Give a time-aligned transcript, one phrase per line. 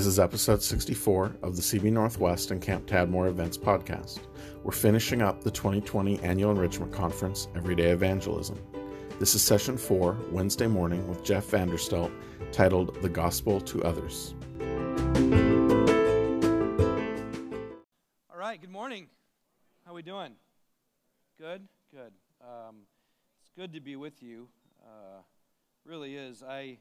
[0.00, 4.20] This is episode 64 of the CB Northwest and Camp Tadmor Events podcast.
[4.64, 8.58] We're finishing up the 2020 Annual Enrichment Conference, Everyday Evangelism.
[9.18, 12.10] This is session four, Wednesday morning, with Jeff Vanderstelt,
[12.50, 14.34] titled The Gospel to Others.
[18.32, 19.06] All right, good morning.
[19.84, 20.32] How are we doing?
[21.38, 22.14] Good, good.
[22.40, 22.86] Um,
[23.42, 24.48] it's good to be with you.
[24.82, 25.20] Uh,
[25.84, 26.42] really is.
[26.42, 26.78] I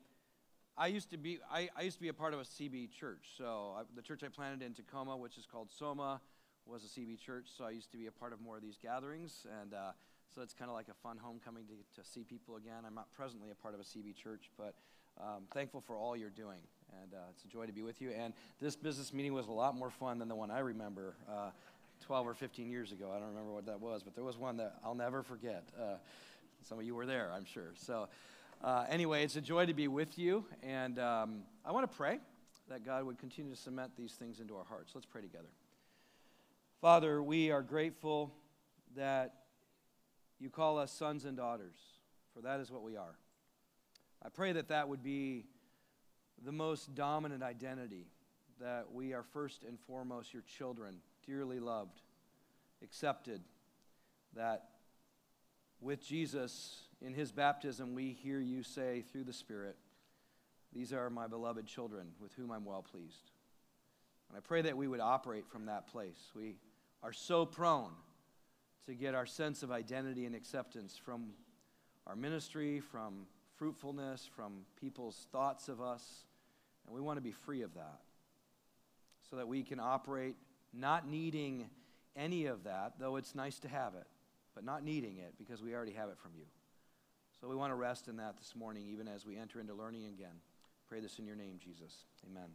[0.80, 3.32] I used to be I, I used to be a part of a CB church.
[3.38, 6.22] So I, the church I planted in Tacoma, which is called Soma,
[6.66, 7.48] was a CB church.
[7.56, 9.92] So I used to be a part of more of these gatherings, and uh,
[10.34, 12.86] so it's kind of like a fun homecoming to, to see people again.
[12.88, 14.74] I'm not presently a part of a CB church, but
[15.20, 16.62] um, thankful for all you're doing,
[17.02, 18.12] and uh, it's a joy to be with you.
[18.12, 21.16] And this business meeting was a lot more fun than the one I remember.
[21.30, 21.50] Uh,
[22.06, 23.12] 12 or 15 years ago.
[23.14, 25.66] I don't remember what that was, but there was one that I'll never forget.
[25.78, 25.96] Uh,
[26.62, 27.74] some of you were there, I'm sure.
[27.76, 28.08] So,
[28.62, 30.44] uh, anyway, it's a joy to be with you.
[30.62, 32.20] And um, I want to pray
[32.68, 34.92] that God would continue to cement these things into our hearts.
[34.94, 35.48] Let's pray together.
[36.82, 38.34] Father, we are grateful
[38.96, 39.34] that
[40.40, 41.78] you call us sons and daughters,
[42.34, 43.16] for that is what we are.
[44.24, 45.46] I pray that that would be
[46.44, 48.08] the most dominant identity,
[48.60, 50.96] that we are first and foremost your children,
[51.26, 52.02] dearly loved,
[52.84, 53.42] accepted,
[54.36, 54.66] that
[55.80, 59.78] with Jesus in his baptism, we hear you say through the Spirit,
[60.74, 63.32] These are my beloved children with whom I'm well pleased.
[64.30, 66.32] And I pray that we would operate from that place.
[66.36, 66.58] We
[67.02, 67.92] are so prone
[68.86, 71.32] to get our sense of identity and acceptance from
[72.06, 73.28] our ministry, from
[73.58, 76.26] fruitfulness, from people's thoughts of us.
[76.86, 78.02] And we want to be free of that
[79.30, 80.36] so that we can operate
[80.74, 81.70] not needing
[82.16, 84.08] any of that, though it's nice to have it,
[84.56, 86.46] but not needing it because we already have it from you.
[87.40, 90.06] So we want to rest in that this morning, even as we enter into learning
[90.06, 90.42] again.
[90.90, 92.04] Pray this in your name, Jesus.
[92.30, 92.50] Amen.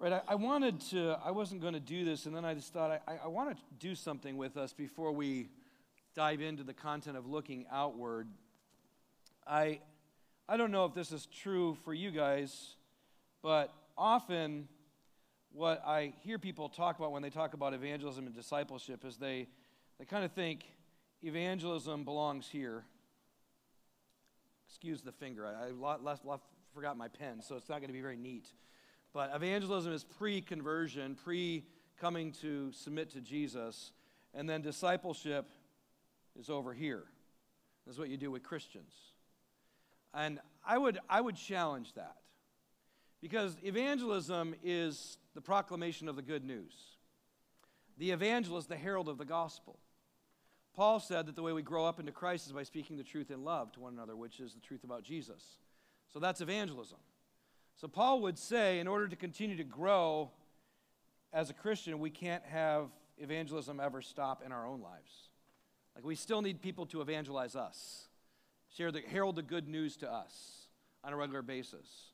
[0.00, 2.72] Right, I, I wanted to, I wasn't going to do this, and then I just
[2.72, 5.50] thought I, I want to do something with us before we
[6.16, 8.26] dive into the content of looking outward.
[9.46, 9.80] I,
[10.48, 12.74] I don't know if this is true for you guys,
[13.42, 14.66] but often
[15.52, 19.46] what I hear people talk about when they talk about evangelism and discipleship is they,
[20.00, 20.64] they kind of think
[21.22, 22.84] evangelism belongs here.
[24.68, 25.46] Excuse the finger.
[25.46, 26.44] I, I left, left,
[26.74, 28.48] forgot my pen, so it's not going to be very neat.
[29.12, 31.64] But evangelism is pre conversion, pre
[32.00, 33.92] coming to submit to Jesus.
[34.32, 35.50] And then discipleship
[36.38, 37.04] is over here.
[37.86, 38.92] That's what you do with Christians.
[40.14, 42.16] And I would, I would challenge that.
[43.20, 46.72] Because evangelism is the proclamation of the good news.
[47.98, 49.78] The evangelist, the herald of the gospel.
[50.74, 53.30] Paul said that the way we grow up into Christ is by speaking the truth
[53.30, 55.58] in love to one another, which is the truth about Jesus.
[56.12, 56.98] So that's evangelism.
[57.76, 60.30] So Paul would say, in order to continue to grow
[61.32, 62.88] as a Christian, we can't have
[63.18, 65.28] evangelism ever stop in our own lives.
[65.94, 68.08] Like we still need people to evangelize us,
[68.76, 70.68] share the herald the good news to us
[71.02, 72.12] on a regular basis.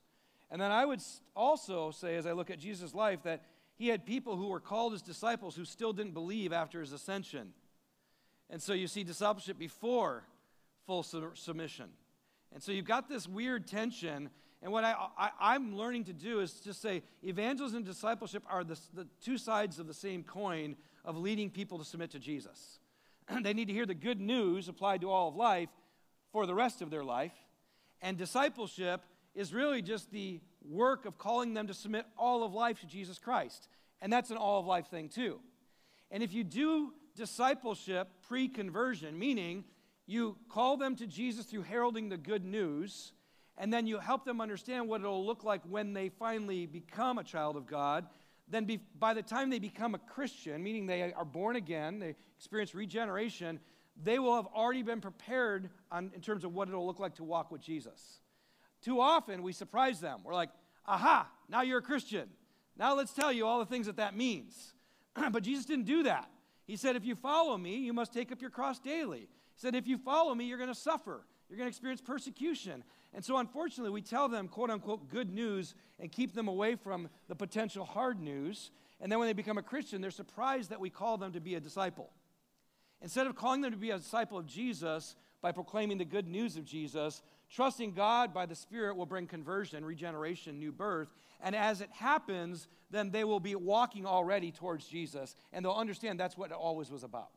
[0.50, 1.00] And then I would
[1.34, 3.43] also say, as I look at Jesus' life, that
[3.77, 7.53] he had people who were called his disciples who still didn't believe after his ascension.
[8.51, 10.25] And so you see discipleship before
[10.87, 11.87] full submission.
[12.53, 14.31] And so you've got this weird tension.
[14.62, 18.79] And what I, am learning to do is just say evangelism and discipleship are the,
[18.95, 22.79] the two sides of the same coin of leading people to submit to Jesus.
[23.43, 25.69] they need to hear the good news applied to all of life
[26.33, 27.34] for the rest of their life.
[28.01, 29.03] And discipleship
[29.34, 33.19] is really just the work of calling them to submit all of life to Jesus
[33.19, 33.69] Christ.
[34.01, 35.41] And that's an all of life thing, too.
[36.11, 39.65] And if you do discipleship pre conversion, meaning
[40.06, 43.12] you call them to Jesus through heralding the good news,
[43.59, 47.25] and then you help them understand what it'll look like when they finally become a
[47.25, 48.06] child of God.
[48.49, 52.15] Then, be, by the time they become a Christian, meaning they are born again, they
[52.37, 53.59] experience regeneration,
[54.00, 57.24] they will have already been prepared on, in terms of what it'll look like to
[57.24, 58.21] walk with Jesus.
[58.83, 60.21] Too often we surprise them.
[60.22, 60.51] We're like,
[60.86, 62.28] aha, now you're a Christian.
[62.77, 64.74] Now let's tell you all the things that that means.
[65.33, 66.28] but Jesus didn't do that.
[66.66, 69.21] He said, if you follow me, you must take up your cross daily.
[69.21, 69.27] He
[69.57, 71.24] said, if you follow me, you're going to suffer.
[71.48, 72.83] You're going to experience persecution.
[73.15, 77.09] And so, unfortunately, we tell them, quote unquote, good news and keep them away from
[77.28, 78.72] the potential hard news.
[79.01, 81.54] And then when they become a Christian, they're surprised that we call them to be
[81.54, 82.10] a disciple.
[83.01, 86.57] Instead of calling them to be a disciple of Jesus by proclaiming the good news
[86.57, 91.09] of Jesus, Trusting God by the Spirit will bring conversion, regeneration, new birth.
[91.41, 96.18] And as it happens, then they will be walking already towards Jesus, and they'll understand
[96.18, 97.30] that's what it always was about.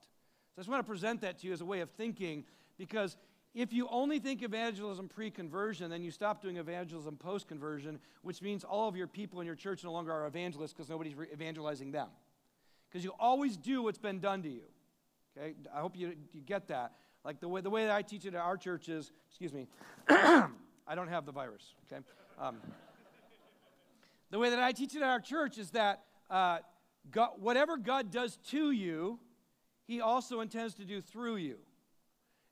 [0.55, 2.45] So I just want to present that to you as a way of thinking
[2.77, 3.17] because
[3.53, 8.41] If you only think evangelism pre conversion, then you stop doing evangelism post conversion, which
[8.41, 11.27] means all of your people in your church no longer are evangelists because nobody's re-
[11.33, 12.09] evangelizing them.
[12.89, 14.61] Because you always do what's been done to you.
[15.37, 15.55] Okay?
[15.75, 16.93] I hope you, you get that.
[17.25, 19.67] Like the way, the way that I teach it at our church is, excuse me,
[20.09, 22.03] I don't have the virus, okay?
[22.39, 22.57] Um,
[24.31, 26.59] the way that I teach it at our church is that uh,
[27.11, 29.19] God, whatever God does to you,
[29.87, 31.57] He also intends to do through you.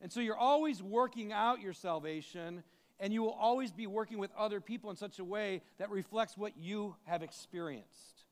[0.01, 2.63] And so you're always working out your salvation,
[2.99, 6.37] and you will always be working with other people in such a way that reflects
[6.37, 8.25] what you have experienced.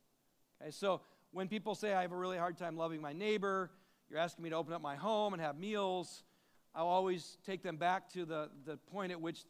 [0.62, 1.02] Okay, so
[1.32, 3.72] when people say, I have a really hard time loving my neighbor,
[4.10, 6.24] you're asking me to open up my home and have meals,
[6.74, 9.46] I'll always take them back to the, the point at which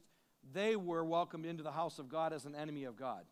[0.54, 3.24] they were welcomed into the house of God as an enemy of God.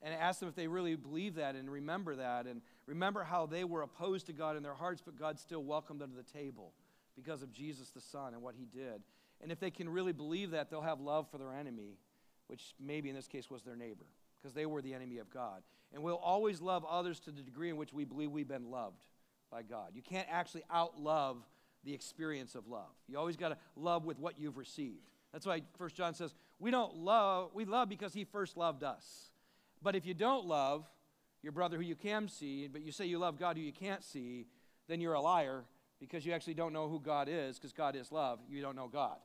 [0.00, 3.64] And ask them if they really believe that and remember that and remember how they
[3.64, 6.72] were opposed to God in their hearts, but God still welcomed them to the table
[7.16, 9.02] because of Jesus the Son and what he did.
[9.40, 11.98] And if they can really believe that, they'll have love for their enemy,
[12.46, 14.06] which maybe in this case was their neighbor,
[14.40, 15.62] because they were the enemy of God.
[15.92, 19.04] And we'll always love others to the degree in which we believe we've been loved
[19.50, 19.90] by God.
[19.94, 21.38] You can't actually outlove
[21.84, 22.90] the experience of love.
[23.08, 25.10] You always got to love with what you've received.
[25.32, 29.30] That's why First John says, we don't love, we love because he first loved us.
[29.82, 30.84] But if you don't love
[31.42, 34.02] your brother who you can see, but you say you love God who you can't
[34.02, 34.46] see,
[34.88, 35.64] then you're a liar
[36.00, 38.40] because you actually don't know who God is because God is love.
[38.48, 39.16] You don't know God.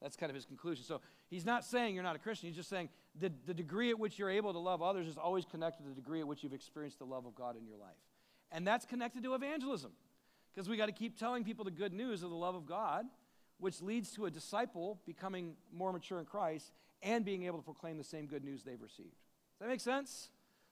[0.00, 0.84] That's kind of his conclusion.
[0.84, 1.00] So
[1.30, 2.48] he's not saying you're not a Christian.
[2.48, 2.88] He's just saying
[3.18, 5.94] the, the degree at which you're able to love others is always connected to the
[5.94, 7.96] degree at which you've experienced the love of God in your life.
[8.50, 9.92] And that's connected to evangelism
[10.52, 13.06] because we got to keep telling people the good news of the love of God,
[13.58, 16.72] which leads to a disciple becoming more mature in Christ
[17.02, 19.14] and being able to proclaim the same good news they've received.
[19.62, 20.28] That make sense?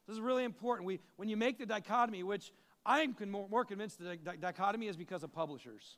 [0.09, 0.85] This is really important.
[0.85, 2.53] We, when you make the dichotomy, which
[2.85, 5.97] I'm more, more convinced the dichotomy is because of publishers.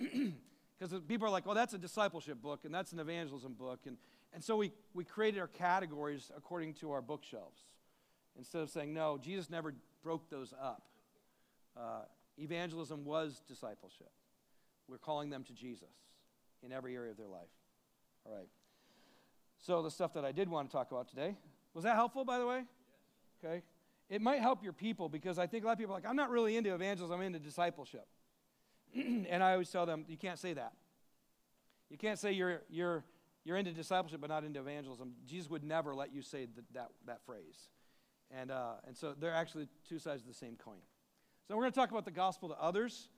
[0.78, 3.80] Because people are like, well, that's a discipleship book and that's an evangelism book.
[3.86, 3.96] And,
[4.34, 7.60] and so we, we created our categories according to our bookshelves.
[8.36, 10.82] Instead of saying, no, Jesus never broke those up.
[11.74, 12.02] Uh,
[12.36, 14.10] evangelism was discipleship.
[14.86, 15.88] We're calling them to Jesus
[16.62, 17.48] in every area of their life.
[18.26, 18.48] All right.
[19.58, 21.36] So, the stuff that I did want to talk about today.
[21.76, 22.62] Was that helpful, by the way?
[23.44, 23.62] Okay.
[24.08, 26.16] It might help your people because I think a lot of people are like, I'm
[26.16, 28.06] not really into evangelism, I'm into discipleship.
[28.94, 30.72] and I always tell them, you can't say that.
[31.90, 33.04] You can't say you're, you're,
[33.44, 35.12] you're into discipleship but not into evangelism.
[35.26, 37.68] Jesus would never let you say that, that, that phrase.
[38.30, 40.80] And, uh, and so they're actually two sides of the same coin.
[41.46, 43.10] So we're going to talk about the gospel to others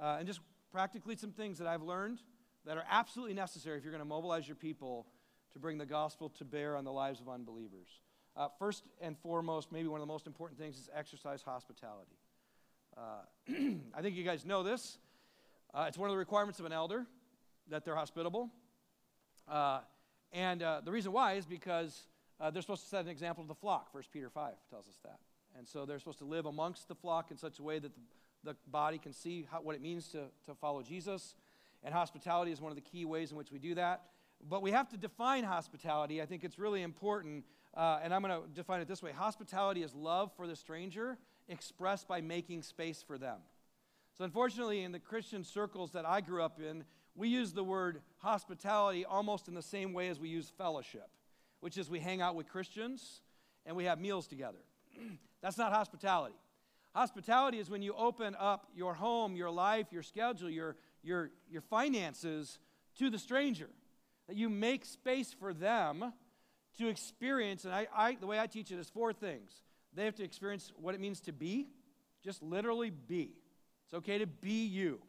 [0.00, 0.40] uh, and just
[0.72, 2.20] practically some things that I've learned
[2.64, 5.06] that are absolutely necessary if you're going to mobilize your people
[5.52, 7.88] to bring the gospel to bear on the lives of unbelievers.
[8.36, 12.18] Uh, first and foremost, maybe one of the most important things is exercise hospitality.
[12.96, 13.00] Uh,
[13.94, 14.98] I think you guys know this.
[15.72, 17.06] Uh, it's one of the requirements of an elder
[17.70, 18.50] that they're hospitable.
[19.48, 19.80] Uh,
[20.32, 23.48] and uh, the reason why is because uh, they're supposed to set an example to
[23.48, 23.88] the flock.
[23.92, 25.18] 1 Peter 5 tells us that.
[25.56, 28.52] And so they're supposed to live amongst the flock in such a way that the,
[28.52, 31.36] the body can see how, what it means to, to follow Jesus.
[31.82, 34.02] And hospitality is one of the key ways in which we do that.
[34.46, 36.20] But we have to define hospitality.
[36.20, 37.44] I think it's really important
[37.76, 41.18] uh, and I'm going to define it this way hospitality is love for the stranger
[41.48, 43.38] expressed by making space for them.
[44.16, 46.84] So, unfortunately, in the Christian circles that I grew up in,
[47.14, 51.08] we use the word hospitality almost in the same way as we use fellowship,
[51.60, 53.20] which is we hang out with Christians
[53.66, 54.58] and we have meals together.
[55.42, 56.34] That's not hospitality.
[56.94, 61.60] Hospitality is when you open up your home, your life, your schedule, your, your, your
[61.60, 62.58] finances
[62.98, 63.68] to the stranger.
[64.28, 66.12] That you make space for them
[66.78, 69.52] to experience, and I, I, the way I teach it is four things.
[69.94, 71.68] They have to experience what it means to be,
[72.22, 73.32] just literally be.
[73.86, 75.00] It's okay to be you.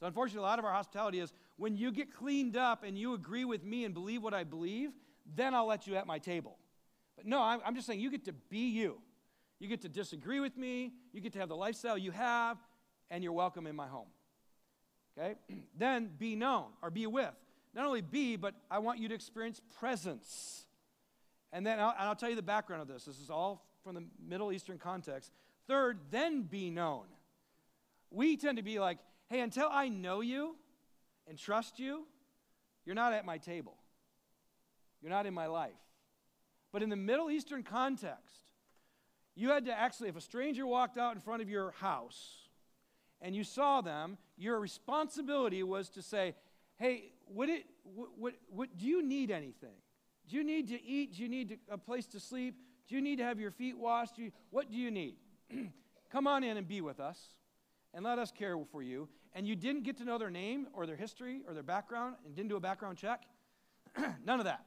[0.00, 3.14] So, unfortunately, a lot of our hospitality is when you get cleaned up and you
[3.14, 4.90] agree with me and believe what I believe,
[5.36, 6.58] then I'll let you at my table.
[7.16, 8.98] But no, I'm, I'm just saying you get to be you.
[9.60, 12.58] You get to disagree with me, you get to have the lifestyle you have,
[13.10, 14.08] and you're welcome in my home.
[15.16, 15.36] Okay?
[15.78, 17.34] then be known or be with.
[17.74, 20.66] Not only be, but I want you to experience presence.
[21.52, 23.04] And then I'll, and I'll tell you the background of this.
[23.04, 25.30] This is all from the Middle Eastern context.
[25.66, 27.04] Third, then be known.
[28.10, 30.56] We tend to be like, hey, until I know you
[31.28, 32.06] and trust you,
[32.84, 33.76] you're not at my table.
[35.00, 35.72] You're not in my life.
[36.72, 38.46] But in the Middle Eastern context,
[39.34, 42.48] you had to actually, if a stranger walked out in front of your house
[43.20, 46.34] and you saw them, your responsibility was to say,
[46.76, 49.76] hey, would it, what, what, what, do you need anything?
[50.28, 51.14] Do you need to eat?
[51.14, 52.54] Do you need to, a place to sleep?
[52.88, 54.16] Do you need to have your feet washed?
[54.16, 55.16] Do you, what do you need?
[56.12, 57.18] Come on in and be with us.
[57.94, 60.86] and let us care for you, and you didn't get to know their name or
[60.86, 63.22] their history or their background and didn't do a background check,
[64.24, 64.64] none of that,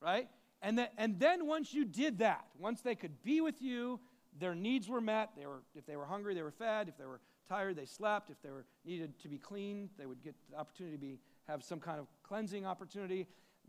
[0.00, 0.28] right?
[0.62, 3.98] And, that, and then once you did that, once they could be with you,
[4.38, 5.30] their needs were met.
[5.36, 6.88] They were, if they were hungry, they were fed.
[6.88, 8.30] If they were tired, they slept.
[8.30, 11.64] If they were needed to be clean, they would get the opportunity to be, have
[11.64, 13.26] some kind of cleansing opportunity.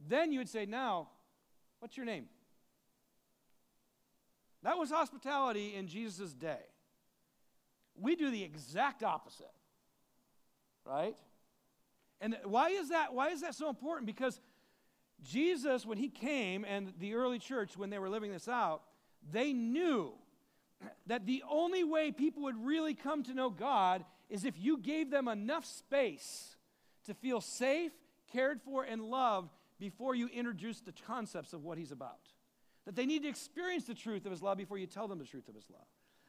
[0.08, 1.10] Then you would say, Now,
[1.82, 2.26] what's your name?
[4.64, 6.62] That was hospitality in Jesus' day.
[8.00, 9.52] We do the exact opposite,
[10.86, 11.18] right?
[12.22, 13.14] And why is that?
[13.14, 14.06] Why is that so important?
[14.06, 14.40] Because
[15.24, 18.84] Jesus, when he came, and the early church, when they were living this out,
[19.32, 20.14] they knew
[21.08, 25.10] that the only way people would really come to know God is if you gave
[25.10, 26.56] them enough space
[27.06, 27.92] to feel safe,
[28.32, 32.30] cared for, and loved before you introduce the concepts of what he's about.
[32.86, 35.26] That they need to experience the truth of his love before you tell them the
[35.26, 35.88] truth of his love.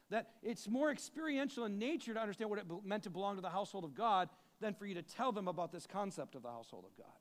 [0.09, 3.51] That it's more experiential in nature to understand what it meant to belong to the
[3.51, 4.31] household of God
[4.61, 7.13] than for you to tell them about this concept of the household of God.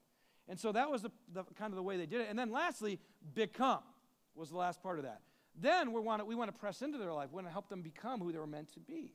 [0.48, 2.28] And so that was the, the kind of the way they did it.
[2.30, 3.00] And then lastly,
[3.34, 3.84] become
[4.34, 5.20] was the last part of that.
[5.60, 7.30] Then we want to, we want to press into their life.
[7.32, 9.14] We want to help them become who they were meant to be.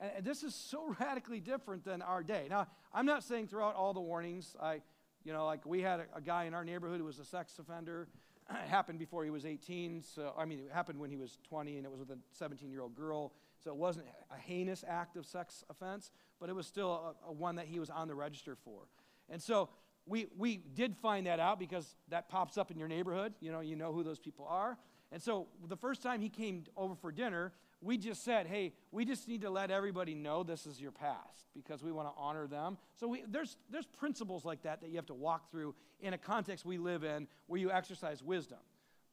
[0.00, 2.46] And, and this is so radically different than our day.
[2.48, 4.80] Now, I'm not saying throughout all the warnings, I,
[5.24, 7.58] you know, like we had a, a guy in our neighborhood who was a sex
[7.58, 8.08] offender.
[8.50, 10.02] it happened before he was 18.
[10.02, 12.70] So, I mean, it happened when he was 20 and it was with a 17
[12.70, 13.32] year old girl.
[13.62, 16.10] So it wasn't a heinous act of sex offense,
[16.40, 18.82] but it was still a, a one that he was on the register for.
[19.28, 19.68] And so
[20.06, 23.34] we, we did find that out because that pops up in your neighborhood.
[23.40, 24.78] You know, you know who those people are.
[25.12, 29.04] And so the first time he came over for dinner, we just said, hey, we
[29.04, 32.46] just need to let everybody know this is your past because we want to honor
[32.46, 32.76] them.
[32.96, 36.18] So we, there's, there's principles like that that you have to walk through in a
[36.18, 38.58] context we live in where you exercise wisdom.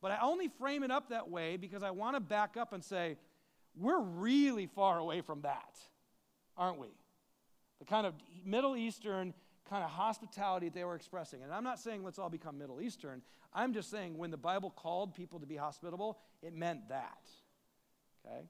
[0.02, 2.84] But I only frame it up that way because I want to back up and
[2.84, 3.18] say,
[3.76, 5.78] we're really far away from that,
[6.58, 6.90] aren't we?
[7.80, 9.34] The kind of Middle Eastern
[9.70, 11.44] kind of hospitality that they were expressing.
[11.44, 13.22] And I'm not saying let's all become Middle Eastern.
[13.54, 17.18] I'm just saying when the Bible called people to be hospitable, it meant that.
[18.26, 18.42] Okay?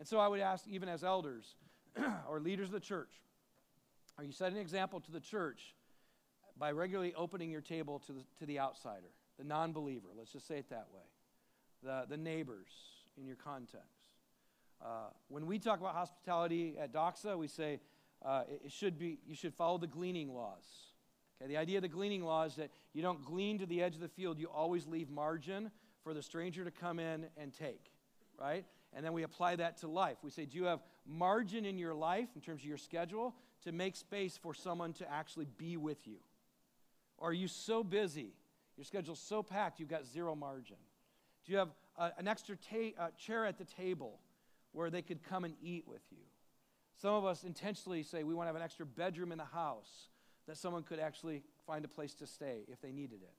[0.00, 1.56] And so I would ask, even as elders
[2.28, 3.12] or leaders of the church,
[4.16, 5.74] are you setting an example to the church
[6.58, 10.08] by regularly opening your table to the, to the outsider, the non believer?
[10.16, 11.02] Let's just say it that way.
[11.82, 12.70] The, the neighbors
[13.18, 13.86] in your context.
[14.82, 17.78] Uh, when we talk about hospitality at Doxa, we say
[18.24, 20.64] uh, it, it should be, you should follow the gleaning laws.
[21.42, 23.96] Okay, the idea of the gleaning law is that you don't glean to the edge
[23.96, 25.70] of the field, you always leave margin
[26.02, 27.92] for the stranger to come in and take,
[28.40, 28.64] right?
[28.92, 30.16] And then we apply that to life.
[30.22, 33.72] We say, Do you have margin in your life in terms of your schedule to
[33.72, 36.16] make space for someone to actually be with you?
[37.18, 38.32] Or are you so busy,
[38.76, 40.76] your schedule's so packed, you've got zero margin?
[41.44, 41.68] Do you have
[41.98, 44.20] a, an extra ta- uh, chair at the table
[44.72, 46.24] where they could come and eat with you?
[47.00, 50.08] Some of us intentionally say we want to have an extra bedroom in the house
[50.46, 53.34] that someone could actually find a place to stay if they needed it.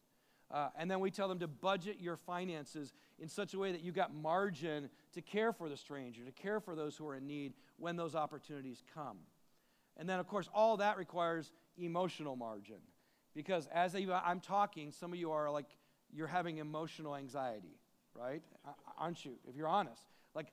[0.52, 3.82] Uh, and then we tell them to budget your finances in such a way that
[3.82, 7.28] you've got margin to care for the stranger, to care for those who are in
[7.28, 9.18] need when those opportunities come.
[9.98, 12.78] And then, of course, all that requires emotional margin.
[13.34, 15.68] Because as I'm talking, some of you are like,
[16.14, 17.80] you're having emotional anxiety,
[18.14, 18.42] right?
[18.98, 19.36] Aren't you?
[19.48, 20.04] If you're honest.
[20.36, 20.48] Like,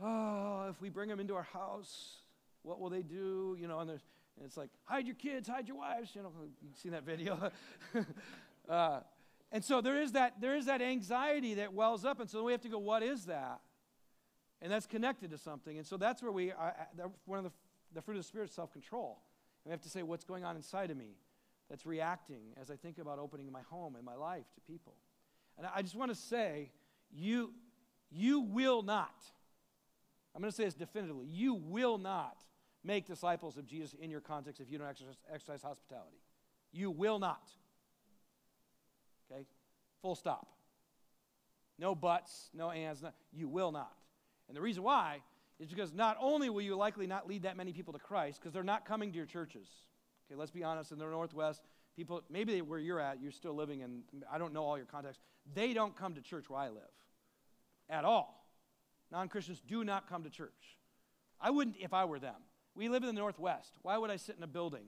[0.00, 2.18] oh, if we bring them into our house,
[2.62, 3.56] what will they do?
[3.58, 6.10] You know, and and it's like, hide your kids, hide your wives.
[6.14, 7.50] You know, you've seen that video.
[8.70, 9.00] uh,
[9.52, 12.52] and so there is that there is that anxiety that wells up, and so we
[12.52, 13.60] have to go, what is that?
[14.62, 15.78] And that's connected to something.
[15.78, 16.70] And so that's where we, uh,
[17.24, 17.52] one of the,
[17.94, 19.18] the fruit of the spirit is self-control.
[19.64, 21.16] And we have to say, what's going on inside of me
[21.68, 24.94] that's reacting as I think about opening my home and my life to people.
[25.56, 26.72] And I just want to say,
[27.10, 27.52] you,
[28.10, 29.14] you will not.
[30.34, 31.26] I'm going to say this definitively.
[31.26, 32.36] You will not
[32.84, 36.18] make disciples of Jesus in your context if you don't exercise, exercise hospitality.
[36.72, 37.48] You will not.
[39.30, 39.46] Okay?
[40.02, 40.48] Full stop.
[41.78, 43.02] No buts, no ands.
[43.02, 43.92] No, you will not.
[44.48, 45.22] And the reason why
[45.58, 48.52] is because not only will you likely not lead that many people to Christ, because
[48.52, 49.68] they're not coming to your churches.
[50.26, 51.62] Okay, let's be honest, in the Northwest,
[51.96, 55.20] people, maybe where you're at, you're still living in, I don't know all your context,
[55.54, 56.82] they don't come to church where I live
[57.88, 58.46] at all.
[59.12, 60.78] Non Christians do not come to church.
[61.40, 62.36] I wouldn't if I were them.
[62.74, 63.74] We live in the Northwest.
[63.82, 64.86] Why would I sit in a building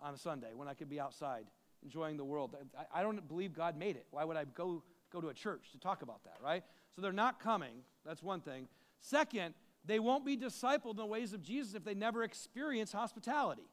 [0.00, 1.44] on a Sunday when I could be outside
[1.82, 2.56] enjoying the world?
[2.76, 4.06] I, I don't believe God made it.
[4.10, 4.82] Why would I go,
[5.12, 6.62] go to a church to talk about that, right?
[6.94, 7.82] So they're not coming.
[8.04, 8.68] That's one thing.
[9.00, 9.54] Second,
[9.84, 13.68] they won't be discipled in the ways of Jesus if they never experience hospitality.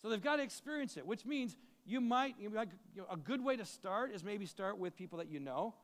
[0.00, 2.64] So they've got to experience it, which means you might, you know,
[3.10, 5.74] a good way to start is maybe start with people that you know.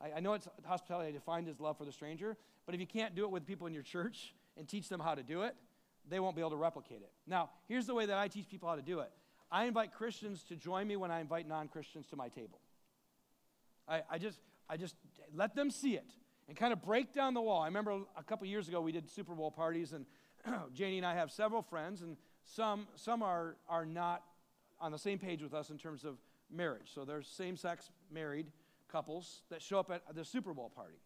[0.00, 2.36] I, I know it's hospitality defined as love for the stranger,
[2.66, 5.14] but if you can't do it with people in your church and teach them how
[5.14, 5.56] to do it,
[6.08, 7.10] they won't be able to replicate it.
[7.26, 9.10] Now, here's the way that I teach people how to do it
[9.54, 12.58] I invite Christians to join me when I invite non Christians to my table.
[13.88, 14.96] I, I, just, I just
[15.32, 16.10] let them see it
[16.48, 17.62] and kind of break down the wall.
[17.62, 20.06] I remember a couple years ago we did Super Bowl parties, and
[20.74, 24.24] Janie and I have several friends, and some, some are, are not
[24.80, 26.16] on the same page with us in terms of
[26.50, 26.90] marriage.
[26.92, 28.48] So there's same sex married
[28.90, 30.98] couples that show up at the Super Bowl party.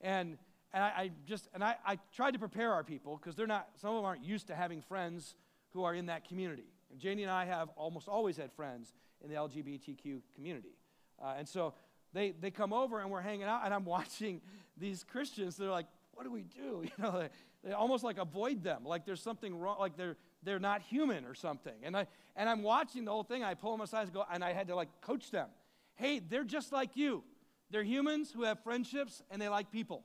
[0.00, 0.38] And,
[0.72, 3.70] and I, I just, and I, I tried to prepare our people because they're not,
[3.74, 5.34] some of them aren't used to having friends
[5.72, 6.70] who are in that community.
[6.96, 8.92] Janie and I have almost always had friends
[9.22, 10.76] in the LGBTQ community.
[11.22, 11.74] Uh, and so
[12.12, 14.40] they, they come over and we're hanging out, and I'm watching
[14.76, 15.56] these Christians.
[15.56, 16.84] They're like, what do we do?
[16.98, 17.28] You know, they,
[17.64, 21.34] they almost like avoid them, like there's something wrong, like they're, they're not human or
[21.34, 21.74] something.
[21.82, 23.42] And, I, and I'm watching the whole thing.
[23.42, 25.48] I pull them aside and go, and I had to like coach them.
[25.96, 27.24] Hey, they're just like you.
[27.70, 30.04] They're humans who have friendships and they like people.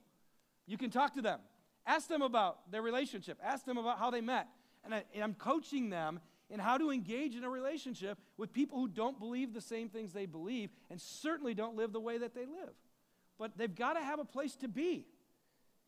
[0.65, 1.39] You can talk to them.
[1.85, 3.37] Ask them about their relationship.
[3.43, 4.47] Ask them about how they met.
[4.83, 6.19] And, I, and I'm coaching them
[6.53, 10.13] in how to engage in a relationship with people who don't believe the same things
[10.13, 12.75] they believe and certainly don't live the way that they live.
[13.39, 15.07] But they've got to have a place to be.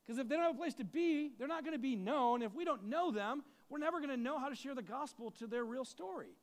[0.04, 2.42] Because if they don't have a place to be, they're not going to be known.
[2.42, 5.30] If we don't know them, we're never going to know how to share the gospel
[5.38, 6.34] to their real story.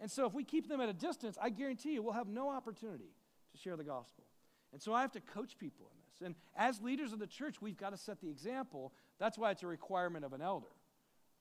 [0.00, 2.50] And so if we keep them at a distance, I guarantee you we'll have no
[2.50, 3.14] opportunity
[3.52, 4.24] to share the gospel.
[4.72, 6.26] And so I have to coach people in this.
[6.26, 8.92] And as leaders of the church, we've got to set the example.
[9.20, 10.66] That's why it's a requirement of an elder.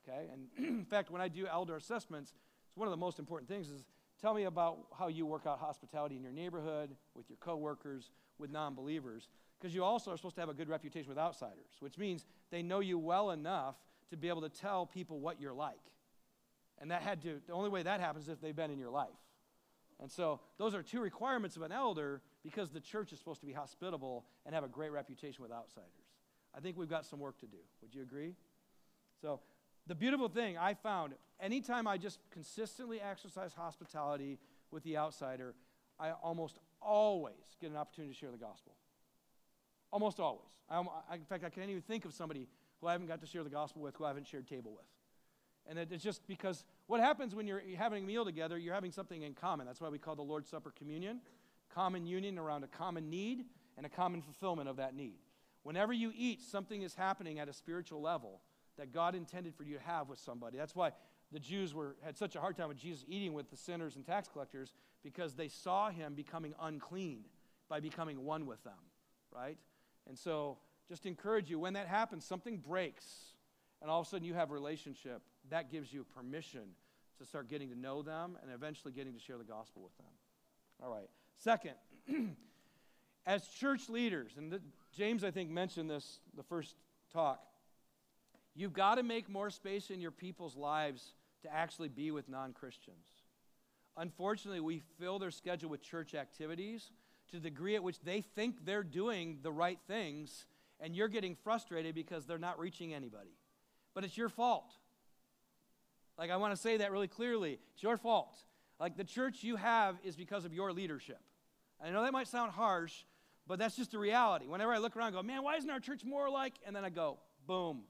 [0.10, 0.28] Okay?
[0.32, 2.34] And in fact, when I do elder assessments,
[2.68, 3.86] it's one of the most important things is
[4.22, 8.52] tell me about how you work out hospitality in your neighborhood, with your coworkers, with
[8.52, 9.30] non-believers.
[9.60, 12.62] Because you also are supposed to have a good reputation with outsiders, which means they
[12.62, 13.76] know you well enough
[14.10, 15.80] to be able to tell people what you're like.
[16.82, 18.90] And that had to, the only way that happens is if they've been in your
[18.90, 19.10] life.
[20.00, 23.46] And so those are two requirements of an elder because the church is supposed to
[23.46, 25.90] be hospitable and have a great reputation with outsiders.
[26.56, 27.58] I think we've got some work to do.
[27.82, 28.34] Would you agree?
[29.22, 29.42] So
[29.90, 34.38] the beautiful thing I found, anytime I just consistently exercise hospitality
[34.70, 35.56] with the outsider,
[36.00, 38.76] I almost always get an opportunity to share the gospel.
[39.92, 40.46] Almost always.
[40.70, 40.80] I,
[41.16, 42.48] in fact, I can't even think of somebody
[42.80, 44.86] who I haven't got to share the gospel with, who I haven't shared table with.
[45.66, 49.24] And it's just because what happens when you're having a meal together, you're having something
[49.24, 49.66] in common.
[49.66, 51.20] That's why we call the Lord's Supper communion.
[51.74, 55.18] Common union around a common need and a common fulfillment of that need.
[55.64, 58.42] Whenever you eat, something is happening at a spiritual level
[58.80, 60.58] that God intended for you to have with somebody.
[60.58, 60.92] That's why
[61.32, 64.06] the Jews were, had such a hard time with Jesus eating with the sinners and
[64.06, 67.26] tax collectors because they saw him becoming unclean
[67.70, 68.80] by becoming one with them,
[69.32, 69.58] right?
[70.08, 73.06] And so just encourage you when that happens, something breaks,
[73.82, 76.64] and all of a sudden you have a relationship, that gives you permission
[77.20, 80.08] to start getting to know them and eventually getting to share the gospel with them.
[80.82, 81.10] All right.
[81.38, 81.74] Second,
[83.26, 84.60] as church leaders, and
[84.96, 86.76] James, I think, mentioned this the first
[87.14, 87.42] talk,
[88.56, 92.54] you've got to make more space in your people's lives to actually be with non
[92.54, 93.06] Christians.
[93.98, 96.92] Unfortunately, we fill their schedule with church activities
[97.32, 100.46] to the degree at which they think they're doing the right things
[100.80, 103.36] and you're getting frustrated because they're not reaching anybody.
[103.94, 104.72] But it's your fault.
[106.18, 107.60] Like, I want to say that really clearly.
[107.74, 108.36] It's your fault.
[108.80, 111.20] Like, the church you have is because of your leadership.
[111.84, 112.94] I know that might sound harsh,
[113.48, 114.48] but that's just the reality.
[114.48, 116.54] Whenever I look around go, man, why isn't our church more like?
[116.66, 117.82] And then I go, boom,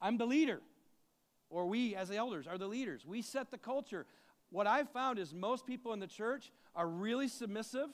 [0.00, 0.60] I'm the leader.
[1.48, 3.06] Or we, as elders, are the leaders.
[3.06, 4.06] We set the culture.
[4.50, 7.88] What I've found is most people in the church are really submissive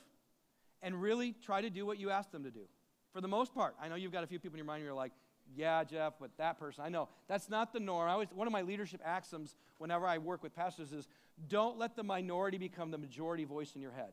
[0.82, 2.66] and really try to do what you ask them to do
[3.12, 3.74] for the most part.
[3.80, 5.12] I know you've got a few people in your mind who are like,
[5.54, 6.84] yeah, Jeff, but that person.
[6.84, 8.08] I know that's not the norm.
[8.08, 11.08] I always, one of my leadership axioms whenever I work with pastors is
[11.48, 14.12] don't let the minority become the majority voice in your head.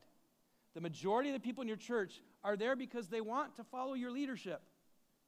[0.74, 3.94] The majority of the people in your church are there because they want to follow
[3.94, 4.62] your leadership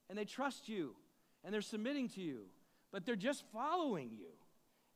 [0.10, 0.96] and they trust you
[1.44, 2.46] and they're submitting to you,
[2.92, 4.28] but they're just following you.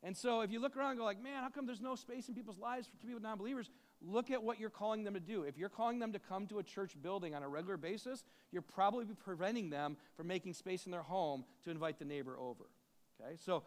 [0.03, 2.27] And so if you look around and go like, man, how come there's no space
[2.27, 3.69] in people's lives for people non-believers?
[4.01, 5.43] look at what you're calling them to do.
[5.43, 8.61] If you're calling them to come to a church building on a regular basis, you're
[8.61, 12.65] probably preventing them from making space in their home to invite the neighbor over.
[13.19, 13.35] Okay?
[13.43, 13.63] So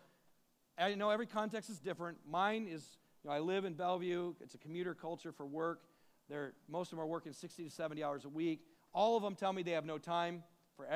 [0.79, 2.19] I know every context is different.
[2.29, 4.35] Mine is, you know, I live in Bellevue.
[4.41, 5.81] It's a commuter culture for work.
[6.29, 8.61] They're, most of them are working 60 to 70 hours a week.
[8.93, 10.43] All of them tell me they have no time
[10.79, 10.87] for,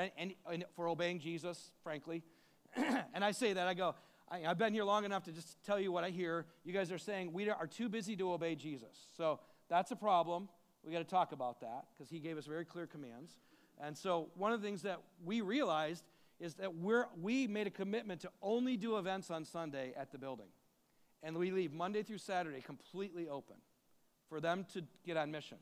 [0.76, 2.22] for obeying Jesus, frankly.
[2.76, 3.94] and I say that, I go,
[4.30, 6.46] I, have been here long enough to just tell you what I hear.
[6.64, 9.08] You guys are saying we are too busy to obey Jesus.
[9.16, 10.48] So that's a problem.
[10.84, 13.32] We got to talk about that because he gave us very clear commands.
[13.80, 16.04] And so one of the things that we realized
[16.40, 20.18] is that we're, we made a commitment to only do events on Sunday at the
[20.18, 20.48] building.
[21.22, 23.56] And we leave Monday through Saturday completely open
[24.28, 25.58] for them to get on mission.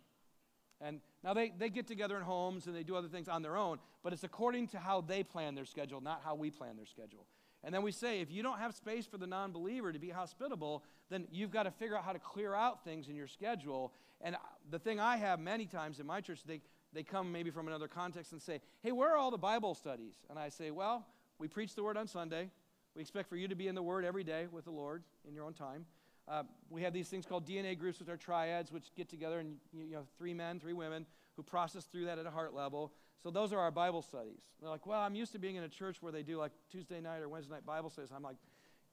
[0.81, 3.57] And now they, they get together in homes and they do other things on their
[3.57, 6.87] own, but it's according to how they plan their schedule, not how we plan their
[6.87, 7.27] schedule.
[7.63, 10.09] And then we say, if you don't have space for the non believer to be
[10.09, 13.93] hospitable, then you've got to figure out how to clear out things in your schedule.
[14.23, 14.37] And
[14.71, 16.63] the thing I have many times in my church, they,
[16.95, 20.15] they come maybe from another context and say, hey, where are all the Bible studies?
[20.31, 21.07] And I say, well,
[21.39, 22.51] we preach the word on Sunday.
[22.95, 25.35] We expect for you to be in the word every day with the Lord in
[25.35, 25.85] your own time.
[26.31, 29.57] Uh, we have these things called DNA groups, which are triads, which get together and
[29.73, 31.05] you know three men, three women
[31.37, 32.93] who process through that at a heart level.
[33.23, 34.41] So those are our Bible studies.
[34.61, 37.01] They're like, well, I'm used to being in a church where they do like Tuesday
[37.01, 38.11] night or Wednesday night Bible studies.
[38.15, 38.37] I'm like,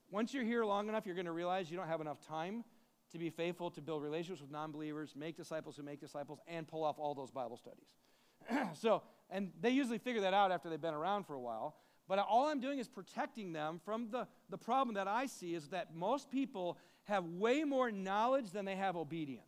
[0.10, 2.64] once you're here long enough, you're going to realize you don't have enough time
[3.12, 6.84] to be faithful to build relationships with non-believers, make disciples who make disciples, and pull
[6.84, 8.68] off all those Bible studies.
[8.80, 11.76] so, and they usually figure that out after they've been around for a while.
[12.08, 15.70] But all I'm doing is protecting them from the, the problem that I see is
[15.70, 19.44] that most people have way more knowledge than they have obedience.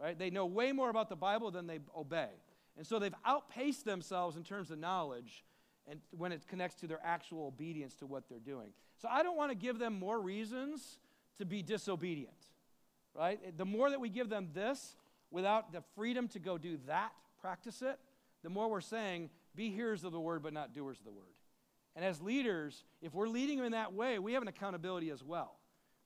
[0.00, 0.18] Right?
[0.18, 2.30] They know way more about the Bible than they obey.
[2.76, 5.44] And so they've outpaced themselves in terms of knowledge
[5.86, 8.70] and when it connects to their actual obedience to what they're doing.
[9.00, 10.98] So I don't want to give them more reasons
[11.38, 12.34] to be disobedient.
[13.14, 13.56] Right?
[13.56, 14.96] The more that we give them this
[15.30, 17.98] without the freedom to go do that, practice it,
[18.42, 21.26] the more we're saying, be hearers of the word, but not doers of the word.
[21.94, 25.22] And as leaders, if we're leading them in that way, we have an accountability as
[25.22, 25.56] well.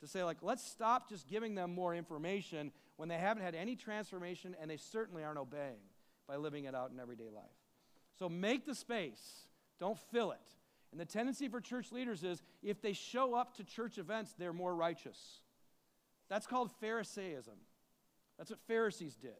[0.00, 3.74] To say, like, let's stop just giving them more information when they haven't had any
[3.74, 5.80] transformation and they certainly aren't obeying
[6.28, 7.44] by living it out in everyday life.
[8.18, 9.46] So make the space,
[9.80, 10.38] don't fill it.
[10.92, 14.52] And the tendency for church leaders is if they show up to church events, they're
[14.52, 15.40] more righteous.
[16.28, 17.56] That's called Pharisaism.
[18.38, 19.32] That's what Pharisees did.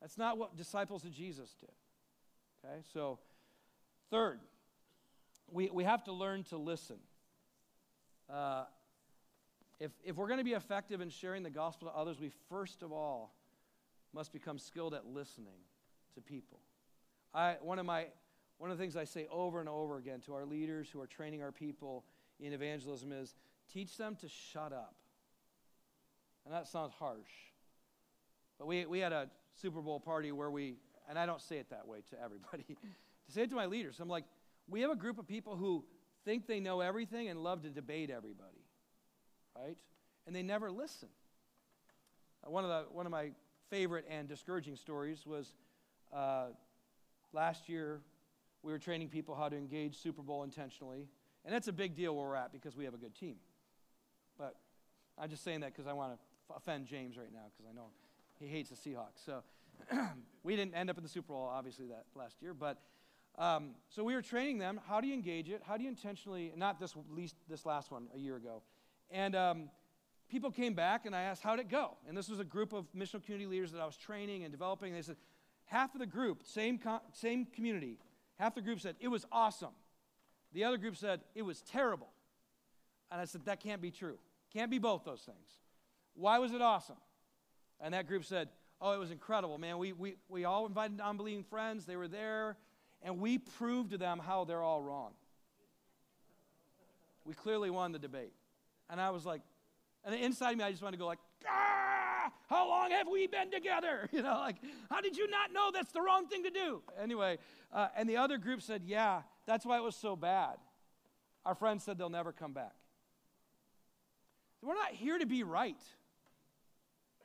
[0.00, 1.70] That's not what disciples of Jesus did.
[2.64, 3.18] Okay, so
[4.10, 4.40] third,
[5.50, 6.98] we, we have to learn to listen.
[8.32, 8.64] Uh,
[9.82, 12.82] if, if we're going to be effective in sharing the gospel to others, we first
[12.82, 13.34] of all
[14.14, 15.58] must become skilled at listening
[16.14, 16.60] to people.
[17.34, 18.06] I, one, of my,
[18.58, 21.08] one of the things I say over and over again to our leaders who are
[21.08, 22.04] training our people
[22.38, 23.34] in evangelism is
[23.72, 24.94] teach them to shut up.
[26.44, 27.18] And that sounds harsh.
[28.58, 29.28] But we, we had a
[29.60, 30.76] Super Bowl party where we,
[31.08, 32.64] and I don't say it that way to everybody,
[33.26, 34.24] to say it to my leaders, I'm like,
[34.68, 35.84] we have a group of people who
[36.24, 38.61] think they know everything and love to debate everybody,
[39.56, 39.76] right?
[40.26, 41.08] And they never listen.
[42.46, 43.30] Uh, one, of the, one of my
[43.70, 45.54] favorite and discouraging stories was
[46.12, 46.46] uh,
[47.32, 48.00] last year,
[48.62, 51.08] we were training people how to engage Super Bowl intentionally.
[51.44, 53.36] And that's a big deal where we're at because we have a good team.
[54.38, 54.56] But
[55.18, 57.86] I'm just saying that because I want to offend James right now because I know
[58.38, 59.24] he hates the Seahawks.
[59.24, 59.42] So
[60.42, 62.54] we didn't end up in the Super Bowl, obviously, that last year.
[62.54, 62.78] But
[63.38, 64.80] um, so we were training them.
[64.86, 65.62] How do you engage it?
[65.66, 68.62] How do you intentionally, not this, least this last one a year ago.
[69.12, 69.70] And um,
[70.30, 71.96] people came back and I asked, how'd it go?
[72.08, 74.94] And this was a group of missional community leaders that I was training and developing.
[74.94, 75.16] They said,
[75.66, 76.80] half of the group, same,
[77.12, 77.98] same community,
[78.38, 79.74] half the group said, it was awesome.
[80.54, 82.08] The other group said, it was terrible.
[83.10, 84.18] And I said, that can't be true.
[84.52, 85.60] Can't be both those things.
[86.14, 86.96] Why was it awesome?
[87.80, 88.48] And that group said,
[88.80, 89.78] oh, it was incredible, man.
[89.78, 91.84] We, we, we all invited unbelieving friends.
[91.84, 92.56] They were there,
[93.02, 95.12] and we proved to them how they're all wrong.
[97.24, 98.32] We clearly won the debate.
[98.90, 99.42] And I was like,
[100.04, 102.30] and inside me, I just wanted to go like, ah!
[102.48, 104.08] How long have we been together?
[104.12, 104.56] You know, like,
[104.90, 106.82] how did you not know that's the wrong thing to do?
[107.00, 107.38] Anyway,
[107.72, 110.56] uh, and the other group said, yeah, that's why it was so bad.
[111.44, 112.74] Our friends said they'll never come back.
[114.60, 115.82] We're not here to be right,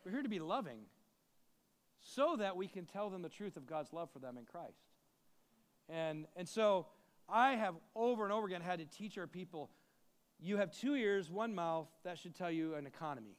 [0.03, 0.79] we're here to be loving
[1.99, 4.79] so that we can tell them the truth of God's love for them in Christ.
[5.89, 6.87] And, and so
[7.27, 9.69] I have over and over again had to teach our people
[10.39, 13.37] you have two ears, one mouth, that should tell you an economy.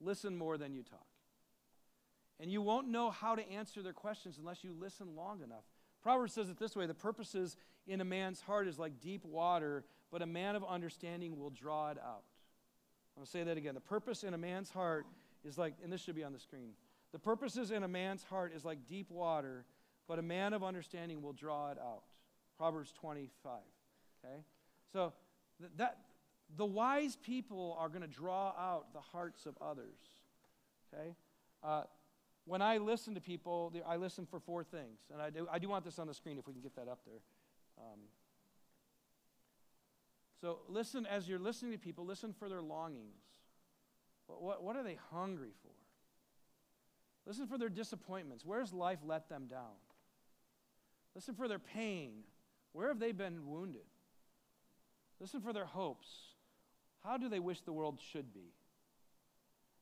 [0.00, 1.06] Listen more than you talk.
[2.40, 5.64] And you won't know how to answer their questions unless you listen long enough.
[6.02, 7.56] Proverbs says it this way the purposes
[7.86, 11.90] in a man's heart is like deep water, but a man of understanding will draw
[11.90, 12.24] it out.
[13.18, 13.74] I'll say that again.
[13.74, 15.06] The purpose in a man's heart
[15.44, 16.70] is like, and this should be on the screen.
[17.12, 19.64] The purposes in a man's heart is like deep water,
[20.08, 22.02] but a man of understanding will draw it out.
[22.56, 23.52] Proverbs 25.
[24.24, 24.42] Okay?
[24.92, 25.12] So
[25.76, 25.98] that
[26.56, 29.96] the wise people are going to draw out the hearts of others.
[30.92, 31.14] Okay?
[31.62, 31.84] Uh,
[32.44, 34.98] when I listen to people, I listen for four things.
[35.12, 36.88] And I do, I do want this on the screen if we can get that
[36.88, 37.20] up there.
[37.78, 38.00] Um,
[40.40, 43.22] so listen, as you're listening to people, listen for their longings.
[44.26, 45.70] What, what, what are they hungry for?
[47.26, 48.44] Listen for their disappointments.
[48.44, 49.78] Where's life let them down?
[51.14, 52.10] Listen for their pain.
[52.72, 53.82] Where have they been wounded?
[55.20, 56.08] Listen for their hopes.
[57.04, 58.52] How do they wish the world should be?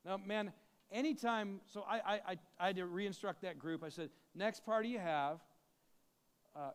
[0.05, 0.53] Now, man,
[0.91, 3.85] anytime, so I, I, I, had to re instruct that group.
[3.85, 5.41] I said, next party you have,
[6.57, 6.71] uh,